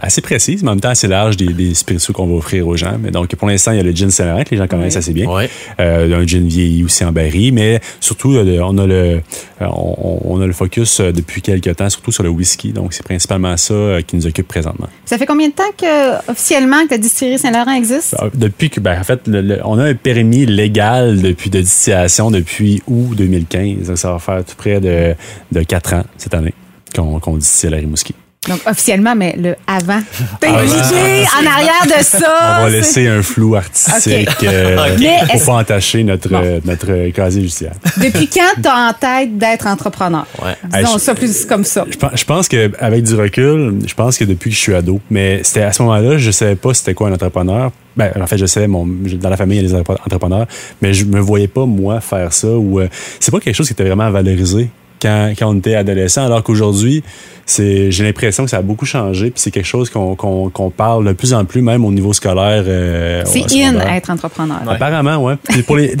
[0.00, 2.76] assez précise, mais en même temps assez large des, des spiritueux qu'on va offrir aux
[2.76, 2.96] gens.
[3.00, 4.98] Mais donc, pour l'instant, il y a le gin Saint-Laurent que les gens connaissent Oui.
[4.98, 5.28] assez bien.
[5.28, 5.50] Ouais.
[5.80, 9.20] Euh, un gin vieilli aussi en baril, mais surtout, euh, on a le, euh,
[9.60, 12.72] on, on a le focus euh, depuis quelques temps, surtout sur le whisky.
[12.72, 14.88] Donc, c'est principalement ça euh, qui nous occupe présentement.
[15.04, 18.14] Ça fait combien de temps que, officiellement, que la distillerie Saint-Laurent existe?
[18.22, 19.28] Euh, Depuis que, ben, en fait,
[19.64, 23.88] on a un permis légal depuis de distillation depuis août 2015.
[23.88, 25.14] Donc, ça va faire tout près de,
[25.52, 26.54] de 4 ans cette année
[26.94, 28.14] qu'on qu'on distille à Rimouski.
[28.48, 30.00] Donc, officiellement, mais le avant.
[30.42, 30.64] Ah, une ouais.
[30.66, 32.58] idée en arrière de ça?
[32.58, 34.42] On va laisser un flou artistique Ok.
[34.48, 34.76] euh,
[35.32, 36.40] pour pas entacher notre, Bon.
[36.42, 37.74] euh, notre casier judiciaire.
[37.98, 40.26] Depuis quand t'as en tête d'être entrepreneur?
[40.44, 40.56] Ouais.
[40.64, 41.84] Disons Ah, je- ça plus comme ça.
[41.88, 45.00] Je pense, je pense qu'avec du recul, je pense que depuis que je suis ado,
[45.08, 47.70] mais c'était à ce moment-là, je savais pas c'était quoi un entrepreneur.
[47.96, 50.00] Ben, en fait, je savais, mon, je- dans la famille, il y a des entre-
[50.04, 50.46] entrepreneurs,
[50.80, 52.48] mais je me voyais pas, moi, faire ça.
[52.48, 52.88] Ou euh,
[53.20, 54.68] C'est pas quelque chose qui était vraiment valorisé
[55.02, 57.02] quand, quand on était adolescent, alors qu'aujourd'hui,
[57.44, 60.70] c'est j'ai l'impression que ça a beaucoup changé, puis c'est quelque chose qu'on qu'on qu'on
[60.70, 62.62] parle de plus en plus, même au niveau scolaire.
[62.66, 64.58] euh, C'est in être entrepreneur.
[64.68, 65.34] Apparemment, ouais.
[65.48, 65.96] Puis pour les,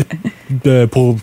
[0.64, 0.70] il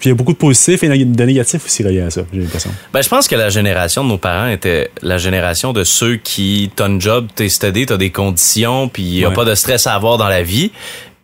[0.06, 2.72] y a beaucoup de positifs et de négatifs aussi reliés à ça, j'ai l'impression.
[2.94, 6.72] Ben, je pense que la génération de nos parents était la génération de ceux qui,
[6.76, 9.36] t'as une job, t'es study, t'as des conditions, puis y a Ouais.
[9.36, 10.72] pas de stress à avoir dans la vie.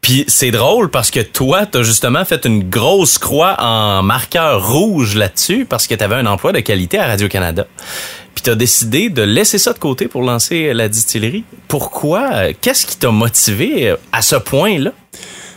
[0.06, 5.15] Puis c'est drôle parce que toi, t'as justement fait une grosse croix en marqueur rouge
[5.15, 7.65] là-dessus parce que t'avais un emploi de qualité à Radio-Canada.
[8.36, 11.44] Puis t'as décidé de laisser ça de côté pour lancer la distillerie.
[11.68, 12.54] Pourquoi?
[12.62, 14.91] Qu'est-ce qui t'a motivé à ce point-là?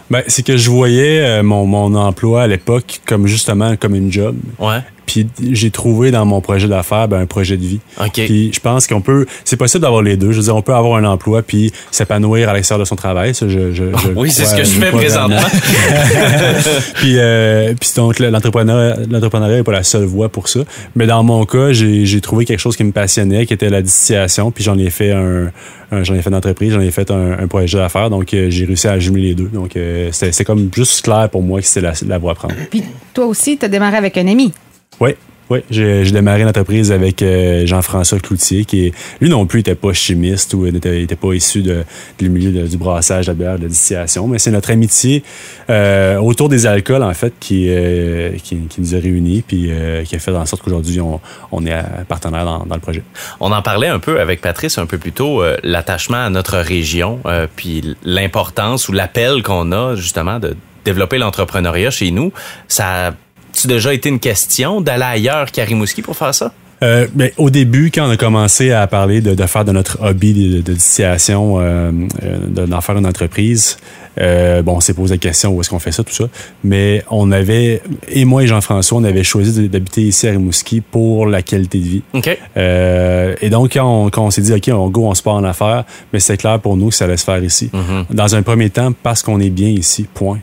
[0.09, 4.11] Ben, c'est que je voyais euh, mon, mon emploi à l'époque comme justement comme une
[4.11, 4.35] job.
[4.59, 4.81] Ouais.
[5.09, 7.81] Puis j'ai trouvé dans mon projet d'affaires ben, un projet de vie.
[7.99, 8.13] OK.
[8.13, 10.33] Puis je pense qu'on peut, c'est possible d'avoir les deux.
[10.33, 13.35] Je veux dire, on peut avoir un emploi puis s'épanouir à l'extérieur de son travail.
[13.35, 15.41] Ça, je, je, je oui, c'est ce que je fais présentement.
[16.95, 20.61] puis, euh, puis donc le- l'entrepreneuriat, l'entrepreneuriat n'est pas la seule voie pour ça.
[20.95, 23.83] Mais dans mon cas, j'ai, j'ai trouvé quelque chose qui me passionnait, qui était la
[23.83, 24.51] distillation.
[24.51, 25.51] Puis j'en ai fait un,
[25.91, 28.11] un- j'en ai fait une entreprise, j'en ai fait un, un projet d'affaires.
[28.11, 29.49] Donc euh, j'ai réussi à jumeler les deux.
[29.53, 32.35] Donc euh, c'était, c'est comme juste clair pour moi que c'était la, la voie à
[32.35, 32.55] prendre.
[32.71, 32.83] Puis
[33.15, 34.53] toi aussi, t'as démarré avec un ami.
[35.01, 35.11] Oui.
[35.51, 40.53] Oui, j'ai démarré l'entreprise avec euh, Jean-François Cloutier, qui lui non plus n'était pas chimiste
[40.53, 41.85] ou n'était était pas issu de,
[42.19, 45.23] du milieu de- du brassage, de la de la distillation, mais c'est notre amitié
[45.71, 50.17] euh, autour des alcools, en fait, qui, euh, qui, nous a réunis, puis euh, qui
[50.17, 51.19] a fait en sorte qu'aujourd'hui, on,
[51.51, 53.03] on est euh, partenaire dans, dans le projet.
[53.41, 56.59] On en parlait un peu avec Patrice un peu plus tôt, euh, l'attachement à notre
[56.59, 62.33] région, euh, puis l'importance ou l'appel qu'on a justement de développer l'entrepreneuriat chez nous.
[62.69, 63.15] Ça
[63.53, 66.53] a-tu déjà été une question d'aller ailleurs qu'à Rimouski pour faire ça?
[66.81, 69.99] Euh, ben, au début, quand on a commencé à parler de, de faire de notre
[70.01, 71.91] hobby de, de distillation, euh,
[72.23, 73.79] euh, de- d'en faire une entreprise,
[74.17, 76.27] bon, on s'est posé la question où est-ce qu'on fait ça, tout ça.
[76.63, 81.27] Mais on avait, et moi et Jean-François, on avait choisi d'habiter ici à Rimouski pour
[81.27, 82.03] la qualité de vie.
[82.15, 82.39] OK.
[82.57, 85.35] Euh, et donc, quand on, quand on s'est dit, OK, on go, on se part
[85.35, 85.83] en affaires,
[86.13, 87.71] mais c'est clair pour nous que ça allait se faire ici.
[88.11, 90.39] Dans un premier temps, parce qu'on est bien ici, point.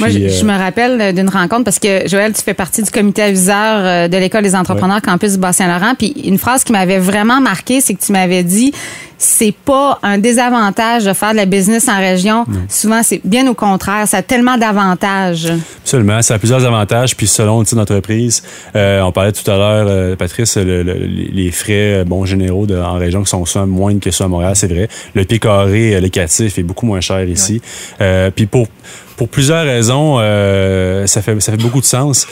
[0.00, 2.90] Moi, je, je euh, me rappelle d'une rencontre parce que Joël, tu fais partie du
[2.90, 5.94] comité aviseur euh, de l'école des entrepreneurs campus du Bas-Saint-Laurent.
[5.98, 8.72] Puis une phrase qui m'avait vraiment marqué, c'est que tu m'avais dit
[9.18, 12.44] c'est pas un désavantage de faire de la business en région.
[12.68, 14.06] Souvent, c'est bien au contraire.
[14.06, 15.50] Ça a tellement d'avantages.
[15.82, 17.16] Absolument, ça a plusieurs avantages.
[17.16, 18.42] Puis selon le type d'entreprise,
[18.74, 22.66] euh, on parlait tout à l'heure, euh, Patrice, le- le- les frais euh, bon généraux
[22.66, 24.86] de- en région qui sont souvent moindres que ceux à Montréal, c'est vrai.
[25.14, 27.62] Le pied carré locatif est beaucoup moins cher ici.
[28.02, 28.66] Euh, puis pour
[29.16, 32.26] pour plusieurs raisons, euh, ça fait ça fait beaucoup de sens.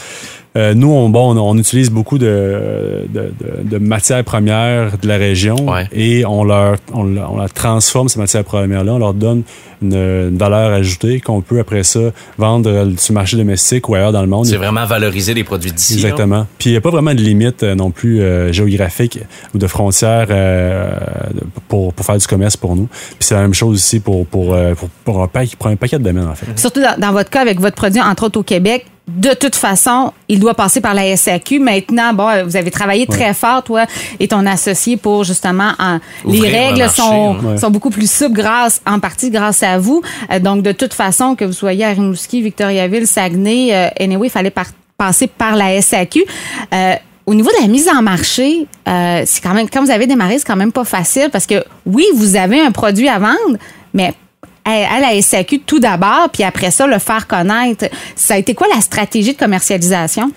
[0.57, 5.07] Euh, nous, on, bon, on, on utilise beaucoup de, de, de, de matières premières de
[5.07, 5.87] la région Ouais.
[5.91, 9.43] et on leur on, la- on la transforme ces matières premières-là, on leur donne
[9.81, 11.99] une, une valeur ajoutée qu'on peut après ça
[12.37, 14.45] vendre euh, sur le marché domestique ou ailleurs dans le monde.
[14.45, 15.95] C'est vraiment valoriser les produits d'ici.
[15.95, 15.99] là.
[16.09, 16.47] Exactement.
[16.57, 19.19] Puis il n'y a pas vraiment de limite euh, non plus euh, géographique
[19.53, 20.93] ou de frontières euh,
[21.67, 22.85] pour, pour faire du commerce pour nous.
[22.87, 25.99] Puis c'est la même chose aussi pour, pour, pour, pour un, paquet, pour un paquet
[25.99, 26.45] de domaines, en fait.
[26.57, 30.13] Surtout dans, dans votre cas, avec votre produit, entre autres au Québec, de toute façon,
[30.27, 31.59] il doit passer par la SAQ.
[31.59, 33.85] Maintenant, bon, euh, vous avez travaillé très fort, toi
[34.19, 37.57] et ton associé, pour justement, en- les règles marché, sont, ouais.
[37.57, 40.01] sont beaucoup plus souples grâce, en partie grâce à vous.
[40.31, 44.31] Euh, donc, de toute façon, que vous soyez à Rimouski, Victoriaville, Saguenay, euh, anyway, il
[44.31, 44.65] fallait par-
[44.97, 46.23] passer par la SAQ.
[46.73, 46.93] Euh,
[47.27, 50.37] au niveau de la mise en marché, euh, c'est quand même, quand vous avez démarré,
[50.39, 53.57] c'est quand même pas facile parce que oui, vous avez un produit à vendre,
[53.93, 54.13] mais
[54.65, 57.85] à la SAQ tout d'abord, puis après ça, le faire connaître.
[58.15, 60.31] Ça a été quoi la stratégie de commercialisation?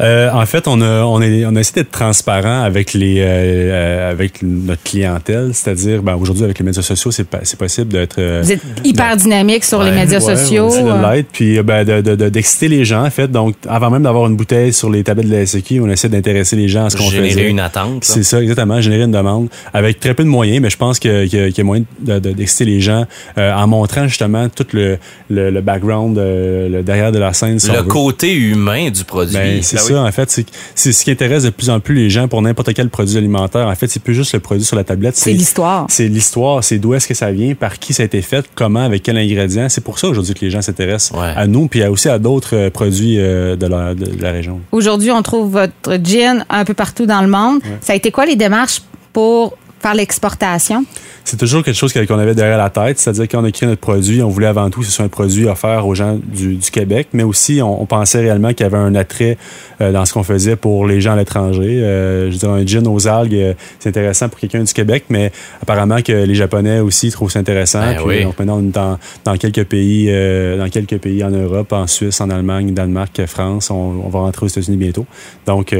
[0.00, 3.24] Euh, en fait, on a, on, est, on a essayé d'être transparent avec, les, euh,
[3.26, 7.88] euh, avec notre clientèle, c'est-à-dire, ben, aujourd'hui, avec les médias sociaux, c'est, pas- c'est possible
[7.92, 8.16] d'être...
[8.18, 10.66] euh, Vous êtes hyper dynamique sur les médias Ouais, sociaux.
[10.66, 13.10] on essaie de euh, l'être, puis euh, ben, de, de- de- d'exciter les gens, en
[13.10, 13.30] fait.
[13.30, 16.56] Donc, avant même d'avoir une bouteille sur les tablettes de la SQ, on essaie d'intéresser
[16.56, 17.48] les gens à ce qu'on Générer faisait.
[17.50, 18.04] une attente.
[18.04, 18.80] C'est ça, exactement.
[18.80, 21.60] Générer une demande avec très peu de moyens, mais je pense que- que- qu'il y
[21.60, 23.06] a moyen de- de- d'exciter les gens
[23.38, 24.98] euh, en montrant justement tout le,
[25.30, 27.58] le, le background euh, le derrière de la scène.
[27.58, 27.82] si Le veut.
[27.84, 29.34] côté humain du produit.
[29.34, 30.44] Ben, c'est ça, en fait.
[30.74, 33.66] C'est ce qui intéresse de plus en plus les gens pour n'importe quel produit alimentaire.
[33.66, 35.16] En fait, c'est plus juste le produit sur la tablette.
[35.16, 35.86] C'est l'histoire.
[35.88, 36.62] C'est l'histoire.
[36.62, 39.16] C'est d'où est-ce que ça vient, par qui ça a été fait, comment, avec quel
[39.16, 39.68] ingrédient.
[39.68, 42.70] C'est pour ça aujourd'hui que les gens s'intéressent à nous, puis aussi à d'autres euh,
[42.70, 44.60] produits euh, de la, de la région.
[44.72, 47.60] Aujourd'hui, on trouve votre gin un peu partout dans le monde.
[47.80, 50.84] Ça a été quoi les démarches pour faire l'exportation?
[51.26, 53.00] c'est toujours quelque chose qu'on avait derrière la tête.
[53.00, 55.46] C'est-à-dire qu'on a créé notre produit, on voulait avant tout que ce soit un produit
[55.46, 59.36] offert aux gens du, Québec, mais aussi on, pensait réellement qu'il y avait un attrait
[59.80, 61.82] euh, dans ce qu'on faisait pour les gens à l'étranger.
[61.82, 65.06] Euh, je veux dire, un gin aux algues, euh, c'est intéressant pour quelqu'un du Québec,
[65.08, 67.80] mais apparemment que les Japonais aussi trouvent ça intéressant.
[67.80, 68.22] Ben oui.
[68.22, 72.20] Donc maintenant, on est dans, dans quelques pays, dans quelques pays en Europe, en Suisse,
[72.20, 73.70] en Allemagne, Danemark, France.
[73.70, 75.06] On, va rentrer aux États-Unis bientôt.
[75.46, 75.74] Donc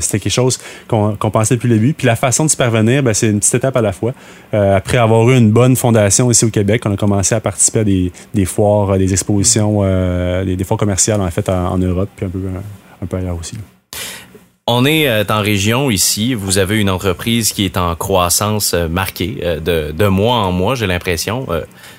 [0.00, 1.92] c'était quelque chose qu'on pensait depuis le début.
[1.94, 4.12] Puis la façon de se parvenir, ben, c'est une petite étape à la fois.
[4.52, 7.80] après après avoir eu une bonne fondation ici au Québec, on a commencé à participer
[7.80, 12.26] à des, foires, euh, des expositions, euh, des, foires commerciales en fait en, Europe puis
[12.26, 12.40] un peu,
[13.00, 13.56] un peu ailleurs aussi.
[14.66, 16.34] On est euh, en région ici.
[16.34, 20.86] Vous avez une entreprise qui est en croissance marquée de, de mois en mois, j'ai
[20.86, 21.46] l'impression.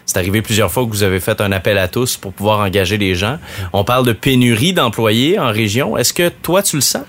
[0.05, 2.97] C'est arrivé plusieurs fois que vous avez fait un appel à tous pour pouvoir engager
[2.99, 3.37] les gens.
[3.73, 5.97] On parle de pénurie d'employés en région.
[5.97, 7.03] Est-ce que toi, tu le sens?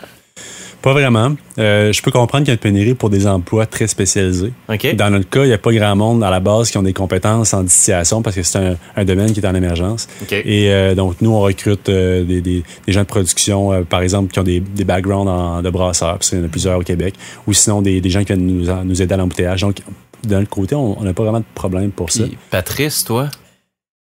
[0.85, 1.35] Pas vraiment.
[1.59, 4.53] Euh, je peux comprendre qu'il y a une pénurie pour des emplois très spécialisés.
[4.69, 6.93] Dans notre cas, il n'y a pas grand monde à la base qui ont des
[6.93, 10.09] compétences en distillation parce que c'est un, domaine qui est en émergence.
[10.31, 14.41] Et euh, donc, nous, on recrute euh, des, des, gens de production, par exemple, qui
[14.41, 17.15] ont des, des backgrounds de brasseurs, parce qu'il y en a plusieurs au Québec,
[17.47, 19.63] ou sinon des, gens qui viennent nous, nous aider à l'embouteillage.
[19.63, 19.79] Donc,
[20.23, 22.25] d'un autre côté, on n'a pas vraiment de problème pour ça.
[22.51, 23.31] Patrice, toi?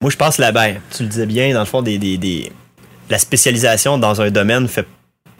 [0.01, 2.49] Moi, je pense là ben, tu le disais bien, dans le fond, des, des,
[3.09, 4.87] la spécialisation dans un domaine fait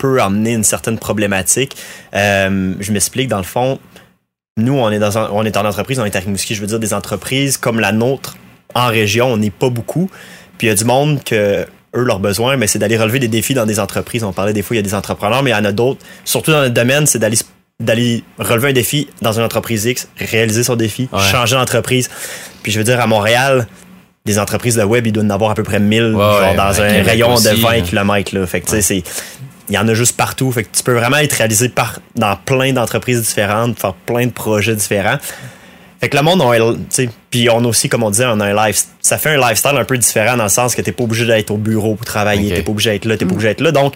[0.01, 1.77] peut amener une certaine problématique.
[2.15, 3.77] Euh, je m'explique, dans le fond,
[4.57, 6.79] nous, on est, dans on est en entreprise, on est à Rimouski, je veux dire,
[6.79, 8.35] des entreprises comme la nôtre
[8.73, 10.09] en région, on n'est pas beaucoup.
[10.57, 13.27] Puis il y a du monde que eux, leur besoin, mais c'est d'aller relever des
[13.27, 14.23] défis dans des entreprises.
[14.23, 16.03] On parlait des fois, il y a des entrepreneurs, mais il y en a d'autres.
[16.25, 17.37] Surtout dans notre domaine, c'est d'aller
[17.79, 22.09] d'aller relever un défi dans une entreprise X, réaliser son défi, changer d'entreprise.
[22.63, 23.67] Puis je veux dire, à Montréal,
[24.25, 27.03] des entreprises de web, ils doivent en avoir à peu près 1000 genre dans un
[27.03, 28.35] rayon de 20 km.
[28.35, 28.47] Là.
[28.47, 29.03] Fait que, tu sais,
[29.71, 30.51] il y en a juste partout.
[30.51, 34.31] Fait que tu peux vraiment être réalisé par, dans plein d'entreprises différentes, faire plein de
[34.31, 35.17] projets différents.
[36.01, 36.77] Fait que le monde, on,
[37.29, 39.77] puis on a aussi, comme on disait, on a un life, ça fait un lifestyle
[39.77, 42.49] un peu différent dans le sens que t'es pas obligé d'être au bureau pour travailler,
[42.49, 43.71] tu t'es pas obligé d'être là, t'es pas obligé d'être là.
[43.71, 43.93] Donc,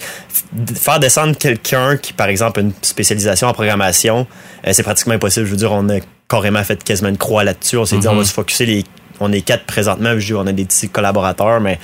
[0.76, 4.28] faire descendre quelqu'un qui, par exemple, a une spécialisation en programmation,
[4.68, 5.48] euh, c'est pratiquement impossible.
[5.48, 5.98] Je veux dire, on a
[6.30, 7.78] carrément fait quasiment une croix là-dessus.
[7.78, 8.26] On s'est dit, on va mm-hmm.
[8.26, 8.84] se focuser les,
[9.20, 11.80] on est quatre présentement, je dis, on a des petits collaborateurs, mais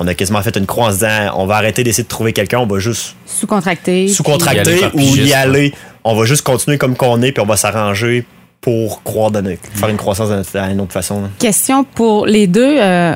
[0.00, 2.32] on a quasiment fait une croix en se disant on va arrêter d'essayer de trouver
[2.32, 4.08] quelqu'un, on va juste sous-contracter.
[4.08, 5.72] Sous-contracter ou y aller.
[6.02, 8.24] On va juste continuer comme qu'on est, puis on va s'arranger
[8.62, 11.24] pour croire donner, faire une croissance d'une autre façon.
[11.38, 12.78] Question pour les deux.
[12.80, 13.14] Euh,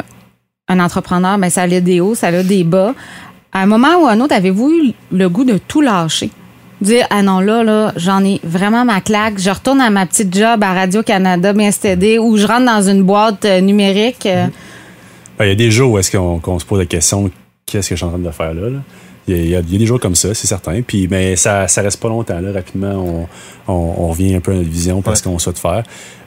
[0.69, 2.95] un entrepreneur, mais ben, ça a des hauts, ça a des bas.
[3.53, 6.31] À un moment ou à un autre, avez-vous eu le goût de tout lâcher?
[6.81, 9.39] Dire, ah non, là, là, j'en ai vraiment ma claque.
[9.39, 13.03] Je retourne à ma petite job à Radio-Canada, bien stédé, ou je rentre dans une
[13.03, 14.27] boîte euh, numérique.
[14.27, 14.53] Euh, ben,
[15.41, 17.31] il y a des jours où est-ce qu'on se pose la question
[17.67, 18.69] qu'est-ce que je suis en train de faire là?
[19.27, 20.83] Il, y a, des jours comme ça, c'est certain.
[20.83, 22.41] Puis, mais ça, ça reste pas longtemps.
[22.41, 22.53] Là.
[22.53, 23.27] Rapidement,
[23.67, 25.83] on, on, revient un peu à notre vision parce qu'on souhaite faire.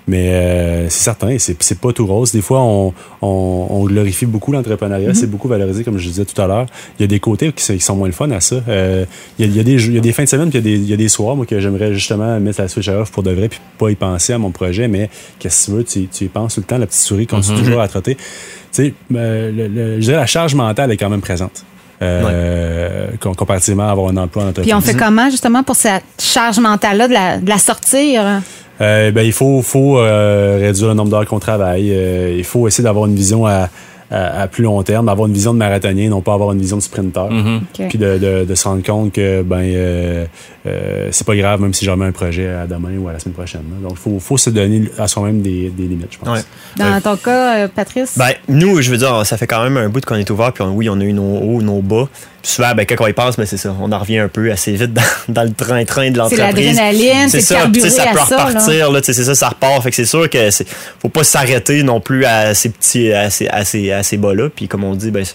[0.07, 2.31] Mais euh, c'est certain, c'est, c'est pas tout rose.
[2.31, 5.15] Des fois, on, on, glorifie beaucoup l'entrepreneuriat, mm-hmm.
[5.15, 6.65] c'est beaucoup valorisé, comme je disais tout à l'heure.
[6.97, 8.61] Il y a des côtés qui, sont moins le fun à ça.
[8.69, 9.05] Euh,
[9.37, 10.77] il, y a, des, il y a des fins de semaine, puis il y a
[10.77, 13.23] des, il y a des soirs, moi, que j'aimerais justement mettre la switch off pour
[13.23, 14.87] de vrai, puis pas y penser à mon projet.
[14.87, 16.77] Mais qu'est-ce que tu veux, tu, tu y penses tout le temps.
[16.77, 17.63] La petite souris continue mm-hmm.
[17.63, 18.15] toujours à trotter.
[18.15, 18.23] Tu
[18.71, 21.65] sais, euh, le, je dirais la charge mentale est quand même présente.
[22.01, 24.71] Euh, comparativement à avoir un emploi en entreprise.
[24.71, 28.41] Puis on fait comment justement pour cette charge mentale-là de la, de la sortir?
[28.79, 31.91] Euh, ben, il faut, faut euh, réduire le nombre d'heures qu'on travaille.
[31.91, 33.69] Euh, il faut essayer d'avoir une vision à,
[34.09, 36.81] à, plus long terme, avoir une vision de marathonien, non pas avoir une vision de
[36.81, 37.29] sprinter.
[37.29, 37.87] Mm-hmm.
[37.89, 40.25] Puis de, de, de, se rendre compte que ben euh,
[40.65, 43.19] euh, c'est pas grave même si j'en mets un projet à demain ou à la
[43.19, 43.63] semaine prochaine.
[43.81, 46.45] Donc il faut, faut se donner à soi-même des, des limites, je pense.
[46.77, 48.17] Dans ton cas, Patrice?
[48.17, 50.63] Ben, nous, je veux dire, ça fait quand même un bout qu'on est ouvert, puis
[50.63, 52.07] oui, on a eu nos hauts, nos bas
[52.47, 53.75] souvent, ben, quand on y pense, mais c'est ça.
[53.79, 54.93] On en revient un peu assez vite
[55.29, 56.39] dans, le train-train de l'entreprise.
[56.39, 57.61] C'est l'adrénaline, c'est ça.
[57.61, 58.99] ça peut repartir, là.
[59.03, 59.83] c'est ça, ça repart.
[59.83, 60.67] Fait que c'est sûr que c'est,
[60.99, 64.49] faut pas s'arrêter non plus à ces petits, à ces, à ces, à ces bas-là.
[64.49, 65.25] Puis comme on dit, ben,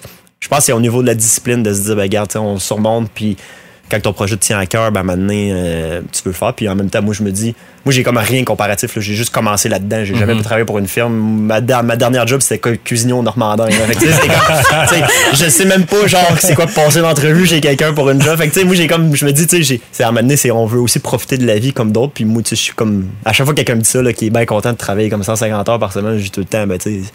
[0.40, 2.58] je pense que c'est au niveau de la discipline de se dire, ben, regarde, on
[2.58, 3.36] surmonte, puis
[3.90, 6.54] quand ton projet te tient à cœur, ben, maintenant, euh, tu peux le faire.
[6.54, 8.94] Puis en même temps, moi, je me dis, moi, j'ai comme rien comparatif.
[8.96, 9.02] là.
[9.02, 10.04] J'ai juste commencé là-dedans.
[10.04, 10.18] J'ai Mhm.
[10.20, 11.12] jamais travaillé pour une firme.
[11.46, 13.66] Ma, dernière job, c'était cuisinier au Normandin.
[13.68, 17.92] Fait que, comme- je sais même pas, genre, c'est quoi passer une entrevue chez quelqu'un
[17.92, 18.36] pour une job.
[18.38, 20.36] Fait que, moi, j'ai comme, je me dis, tu sais, c'est à un moment donné,
[20.36, 22.12] c'est, on veut aussi profiter de la vie comme d'autres.
[22.12, 24.00] Puis moi, tu sais, je suis comme, à chaque fois que quelqu'un me dit ça,
[24.02, 26.40] là, qui est bien content de travailler comme 150 heures par semaine, je dis tout
[26.40, 27.10] le temps, ben, tu sais,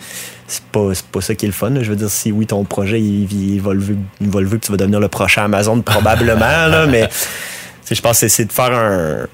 [0.48, 1.70] c'est pas, c'est pas ça qui est le fun.
[1.70, 1.84] là.
[1.84, 4.66] Je veux dire, si oui, ton projet, il, il va lever, il va lever que
[4.66, 7.08] tu vas devenir le prochain Amazon, probablement, là, mais,
[7.90, 9.28] je pense que c'est de faire un,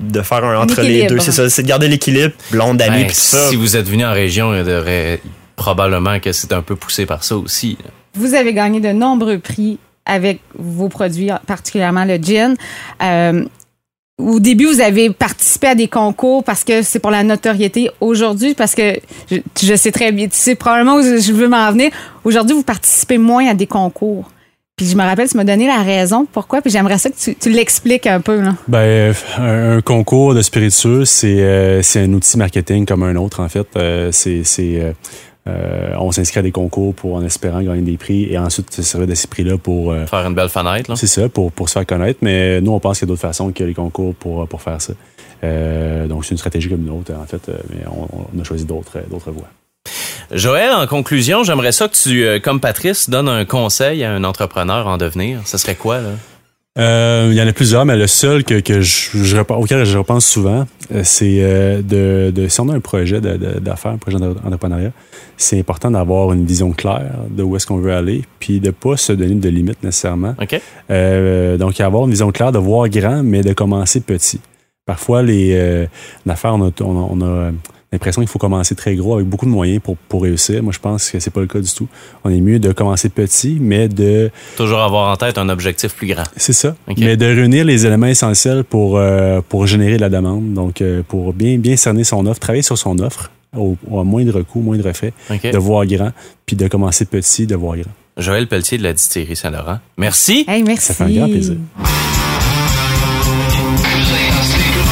[0.00, 1.18] de faire un entre les deux.
[1.18, 3.48] C'est ça, c'est de garder l'équilibre, blonde, amis, Ben, puis ça.
[3.48, 5.20] si vous êtes venu en région, il y aurait
[5.56, 7.76] probablement que c'est un peu poussé par ça aussi.
[8.14, 12.54] Vous avez gagné de nombreux prix avec vos produits, particulièrement le gin.
[13.02, 13.44] Euh,
[14.18, 17.90] au début, vous avez participé à des concours parce que c'est pour la notoriété.
[18.00, 18.98] Aujourd'hui, parce que
[19.30, 21.90] je, je sais très bien, tu sais probablement où je veux m'en venir.
[22.24, 24.28] Aujourd'hui, vous participez moins à des concours.
[24.78, 27.34] Puis je me rappelle, tu m'as donné la raison pourquoi, puis j'aimerais ça que tu,
[27.34, 28.40] tu l'expliques un peu.
[28.40, 28.54] Là.
[28.68, 33.40] Ben, un, un concours de spiritueux, c'est euh, c'est un outil marketing comme un autre,
[33.40, 33.66] en fait.
[33.76, 34.92] Euh, c'est c'est, euh,
[35.48, 38.82] euh, on s'inscrit à des concours pour en espérant gagner des prix et ensuite se
[38.82, 40.90] servir de ces prix-là pour euh, Faire une belle fenêtre.
[40.90, 40.96] Là.
[40.96, 42.20] c'est ça pour pour se faire connaître.
[42.22, 44.80] Mais nous, on pense qu'il y a d'autres façons que les concours pour pour faire
[44.80, 44.92] ça.
[45.44, 47.48] Euh, donc c'est une stratégie comme une autre, en fait.
[47.48, 49.48] euh, Mais on, on a choisi d'autres d'autres voies.
[50.32, 54.24] Joël, en conclusion, j'aimerais ça que tu, euh, comme Patrice, donnes un conseil à un
[54.24, 55.40] entrepreneur en devenir.
[55.46, 56.10] Ce serait quoi, là?
[56.78, 60.24] Euh, il y en a plusieurs, mais le seul que, que je, auquel je repense
[60.24, 61.40] souvent, euh, c'est
[61.82, 64.92] de, de si on a un projet d'affaires, un projet d'entrepreneuriat,
[65.36, 68.96] c'est important d'avoir une vision claire de où est-ce qu'on veut aller, puis de pas
[68.96, 70.36] se donner de limites nécessairement.
[70.40, 70.60] OK?
[70.92, 74.38] Euh, donc, avoir une vision claire, de voir grand, mais de commencer petit.
[74.86, 75.86] Parfois, les euh,
[76.26, 77.50] l'affaire, on a, on a- on a
[77.92, 80.62] l'impression qu'il faut commencer très gros avec beaucoup de moyens pour, pour réussir.
[80.62, 81.88] Moi, je pense que c'est pas le cas du tout.
[82.24, 86.06] On est mieux de commencer petit, mais de Toujours avoir en tête un objectif plus
[86.08, 86.24] grand.
[86.36, 86.76] c'est ça.
[86.98, 90.52] Mais de réunir les éléments essentiels pour, euh, pour générer de la demande.
[90.52, 94.42] Donc, euh, pour bien, bien cerner son offre, travailler sur son offre au, au moindre
[94.42, 95.50] coût, moindre fait, OK?
[95.50, 96.10] de voir grand,
[96.44, 97.90] puis de commencer petit, de voir grand.
[98.18, 99.78] Joël Pelletier de la distillerie Saint-Laurent.
[99.96, 100.44] Merci.
[100.48, 100.86] Hey, merci.
[100.86, 101.54] Ça fait un grand plaisir.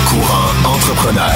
[0.08, 1.34] Courant entrepreneur.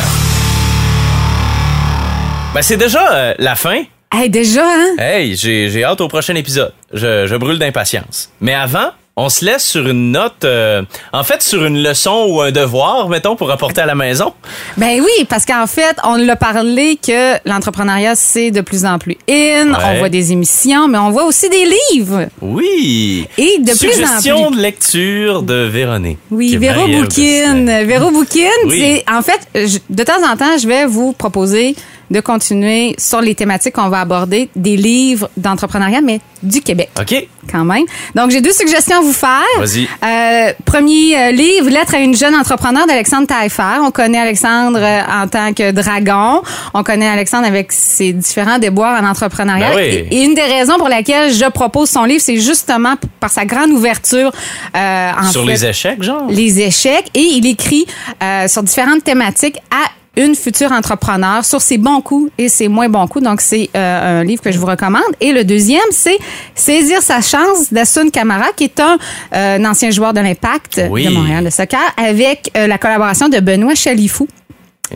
[2.55, 3.83] Ben, c'est déjà euh, la fin.
[4.13, 4.97] Hey, déjà, hein?
[4.99, 6.73] Hey, j'ai j'ai hâte au prochain épisode.
[6.93, 8.29] Je, je brûle d'impatience.
[8.41, 10.83] Mais avant, on se laisse sur une note, euh,
[11.13, 14.33] en fait, sur une leçon ou un devoir, mettons, pour apporter à la maison.
[14.77, 19.17] Ben oui, parce qu'en fait, on l'a parlé que l'entrepreneuriat, c'est de plus en plus
[19.31, 19.69] in.
[19.73, 22.27] On voit des émissions, mais on voit aussi des livres.
[22.43, 23.29] Oui.
[23.39, 24.57] Et de plus en plus.
[24.57, 26.19] de lecture de Véronique.
[26.33, 26.89] Oui, Véro.
[26.89, 27.85] Destin.
[27.85, 28.81] Véro Bouquin, Oui.
[28.81, 31.77] c'est en fait, je- de temps en temps, je vais vous proposer
[32.11, 37.27] de continuer sur les thématiques qu'on va aborder des livres d'entrepreneuriat, mais du Québec OK.
[37.51, 37.85] quand même.
[38.15, 39.43] Donc, j'ai deux suggestions à vous faire.
[39.59, 39.87] Vas-y.
[40.05, 43.81] Euh, premier euh, livre, Lettre à une jeune entrepreneur d'Alexandre Taillefer.
[43.83, 46.43] On connaît Alexandre euh, en tant que dragon.
[46.75, 49.71] On connaît Alexandre avec ses différents déboires en entrepreneuriat.
[49.71, 50.07] Ben oui.
[50.11, 53.45] et, et une des raisons pour laquelle je propose son livre, c'est justement par sa
[53.45, 54.33] grande ouverture
[54.77, 56.27] euh, en Sur fait, les échecs, genre?
[56.31, 57.87] les échecs et il écrit
[58.23, 62.89] euh, sur différentes thématiques à une future entrepreneur sur ses bons coups et ses moins
[62.89, 63.25] bons coups.
[63.25, 65.03] Donc, c'est euh, un livre que je vous recommande.
[65.21, 66.19] Et le deuxième, c'est
[66.55, 68.99] Saisir sa chance d'Assun Camara, qui est un,
[69.35, 71.05] euh, un ancien joueur de l'Impact Oui.
[71.07, 74.27] de Montréal de soccer, avec euh, la collaboration de Benoît Chalifou.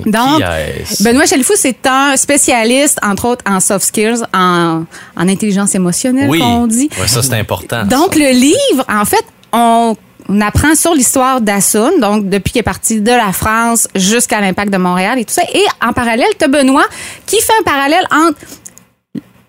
[0.04, 0.42] Donc?
[1.00, 4.84] Benoît Chalifou, c'est un spécialiste, entre autres, en soft skills, en,
[5.16, 6.40] en intelligence émotionnelle, oui.
[6.40, 6.90] qu'on dit.
[7.00, 7.84] Ouais, ça, c'est important.
[7.84, 8.18] Donc, ça.
[8.18, 9.96] le livre, en fait, on,
[10.28, 14.72] on apprend sur l'histoire d'Assun, donc depuis qu'il est parti de la France jusqu'à l'Impact
[14.72, 15.42] de Montréal et tout ça.
[15.52, 16.86] Et en parallèle, tu as Benoît
[17.26, 18.38] qui fait un parallèle entre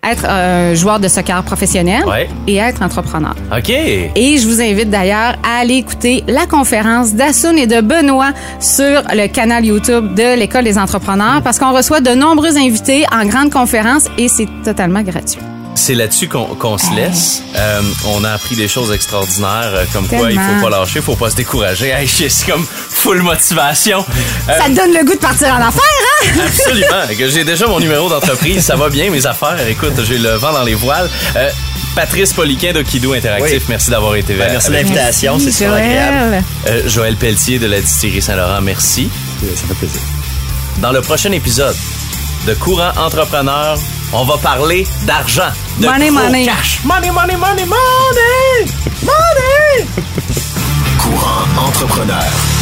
[0.08, 2.28] être euh, joueur de soccer professionnel Ouais.
[2.46, 3.34] et être entrepreneur.
[3.56, 3.70] OK.
[3.70, 9.02] Et je vous invite d'ailleurs à aller écouter la conférence d'Assun et de Benoît sur
[9.12, 13.50] le canal YouTube de l'École des entrepreneurs parce qu'on reçoit de nombreux invités en grande
[13.50, 15.40] conférence et c'est totalement gratuit.
[15.78, 17.42] C'est là-dessus qu'on qu'on se laisse.
[17.54, 21.14] Euh, on a appris des choses extraordinaires, euh, comme quoi il faut pas lâcher, faut
[21.16, 21.88] pas se décourager.
[21.90, 24.04] Hey, c'est comme full motivation.
[24.48, 25.82] Euh, Ça te donne le goût de partir en affaires,
[26.24, 26.40] hein?
[26.46, 27.06] Absolument.
[27.16, 29.56] Que J'ai déjà mon numéro d'entreprise, ça va bien mes affaires.
[29.68, 31.08] Écoute, j'ai le vent dans les voiles.
[31.36, 31.50] Euh,
[31.94, 33.64] Patrice Poliquin d'Okido Interactif, Oui.
[33.68, 34.94] merci d'avoir été Ben, merci de avec nous.
[34.94, 36.16] l'invitation, c'est super agréable.
[36.18, 36.44] Joël.
[36.68, 39.08] Euh, Joël Pelletier de la distillerie Saint-Laurent, merci.
[39.44, 40.00] Euh, Ça fait plaisir.
[40.78, 41.76] Dans le prochain épisode
[42.46, 43.76] de Courant Entrepreneur,
[44.12, 45.50] on va parler d'argent.
[45.80, 46.44] De Money, money.
[46.44, 46.80] cash.
[46.84, 48.70] Money, money, money, money!
[49.02, 49.86] Money!
[50.98, 52.55] Courant entrepreneur.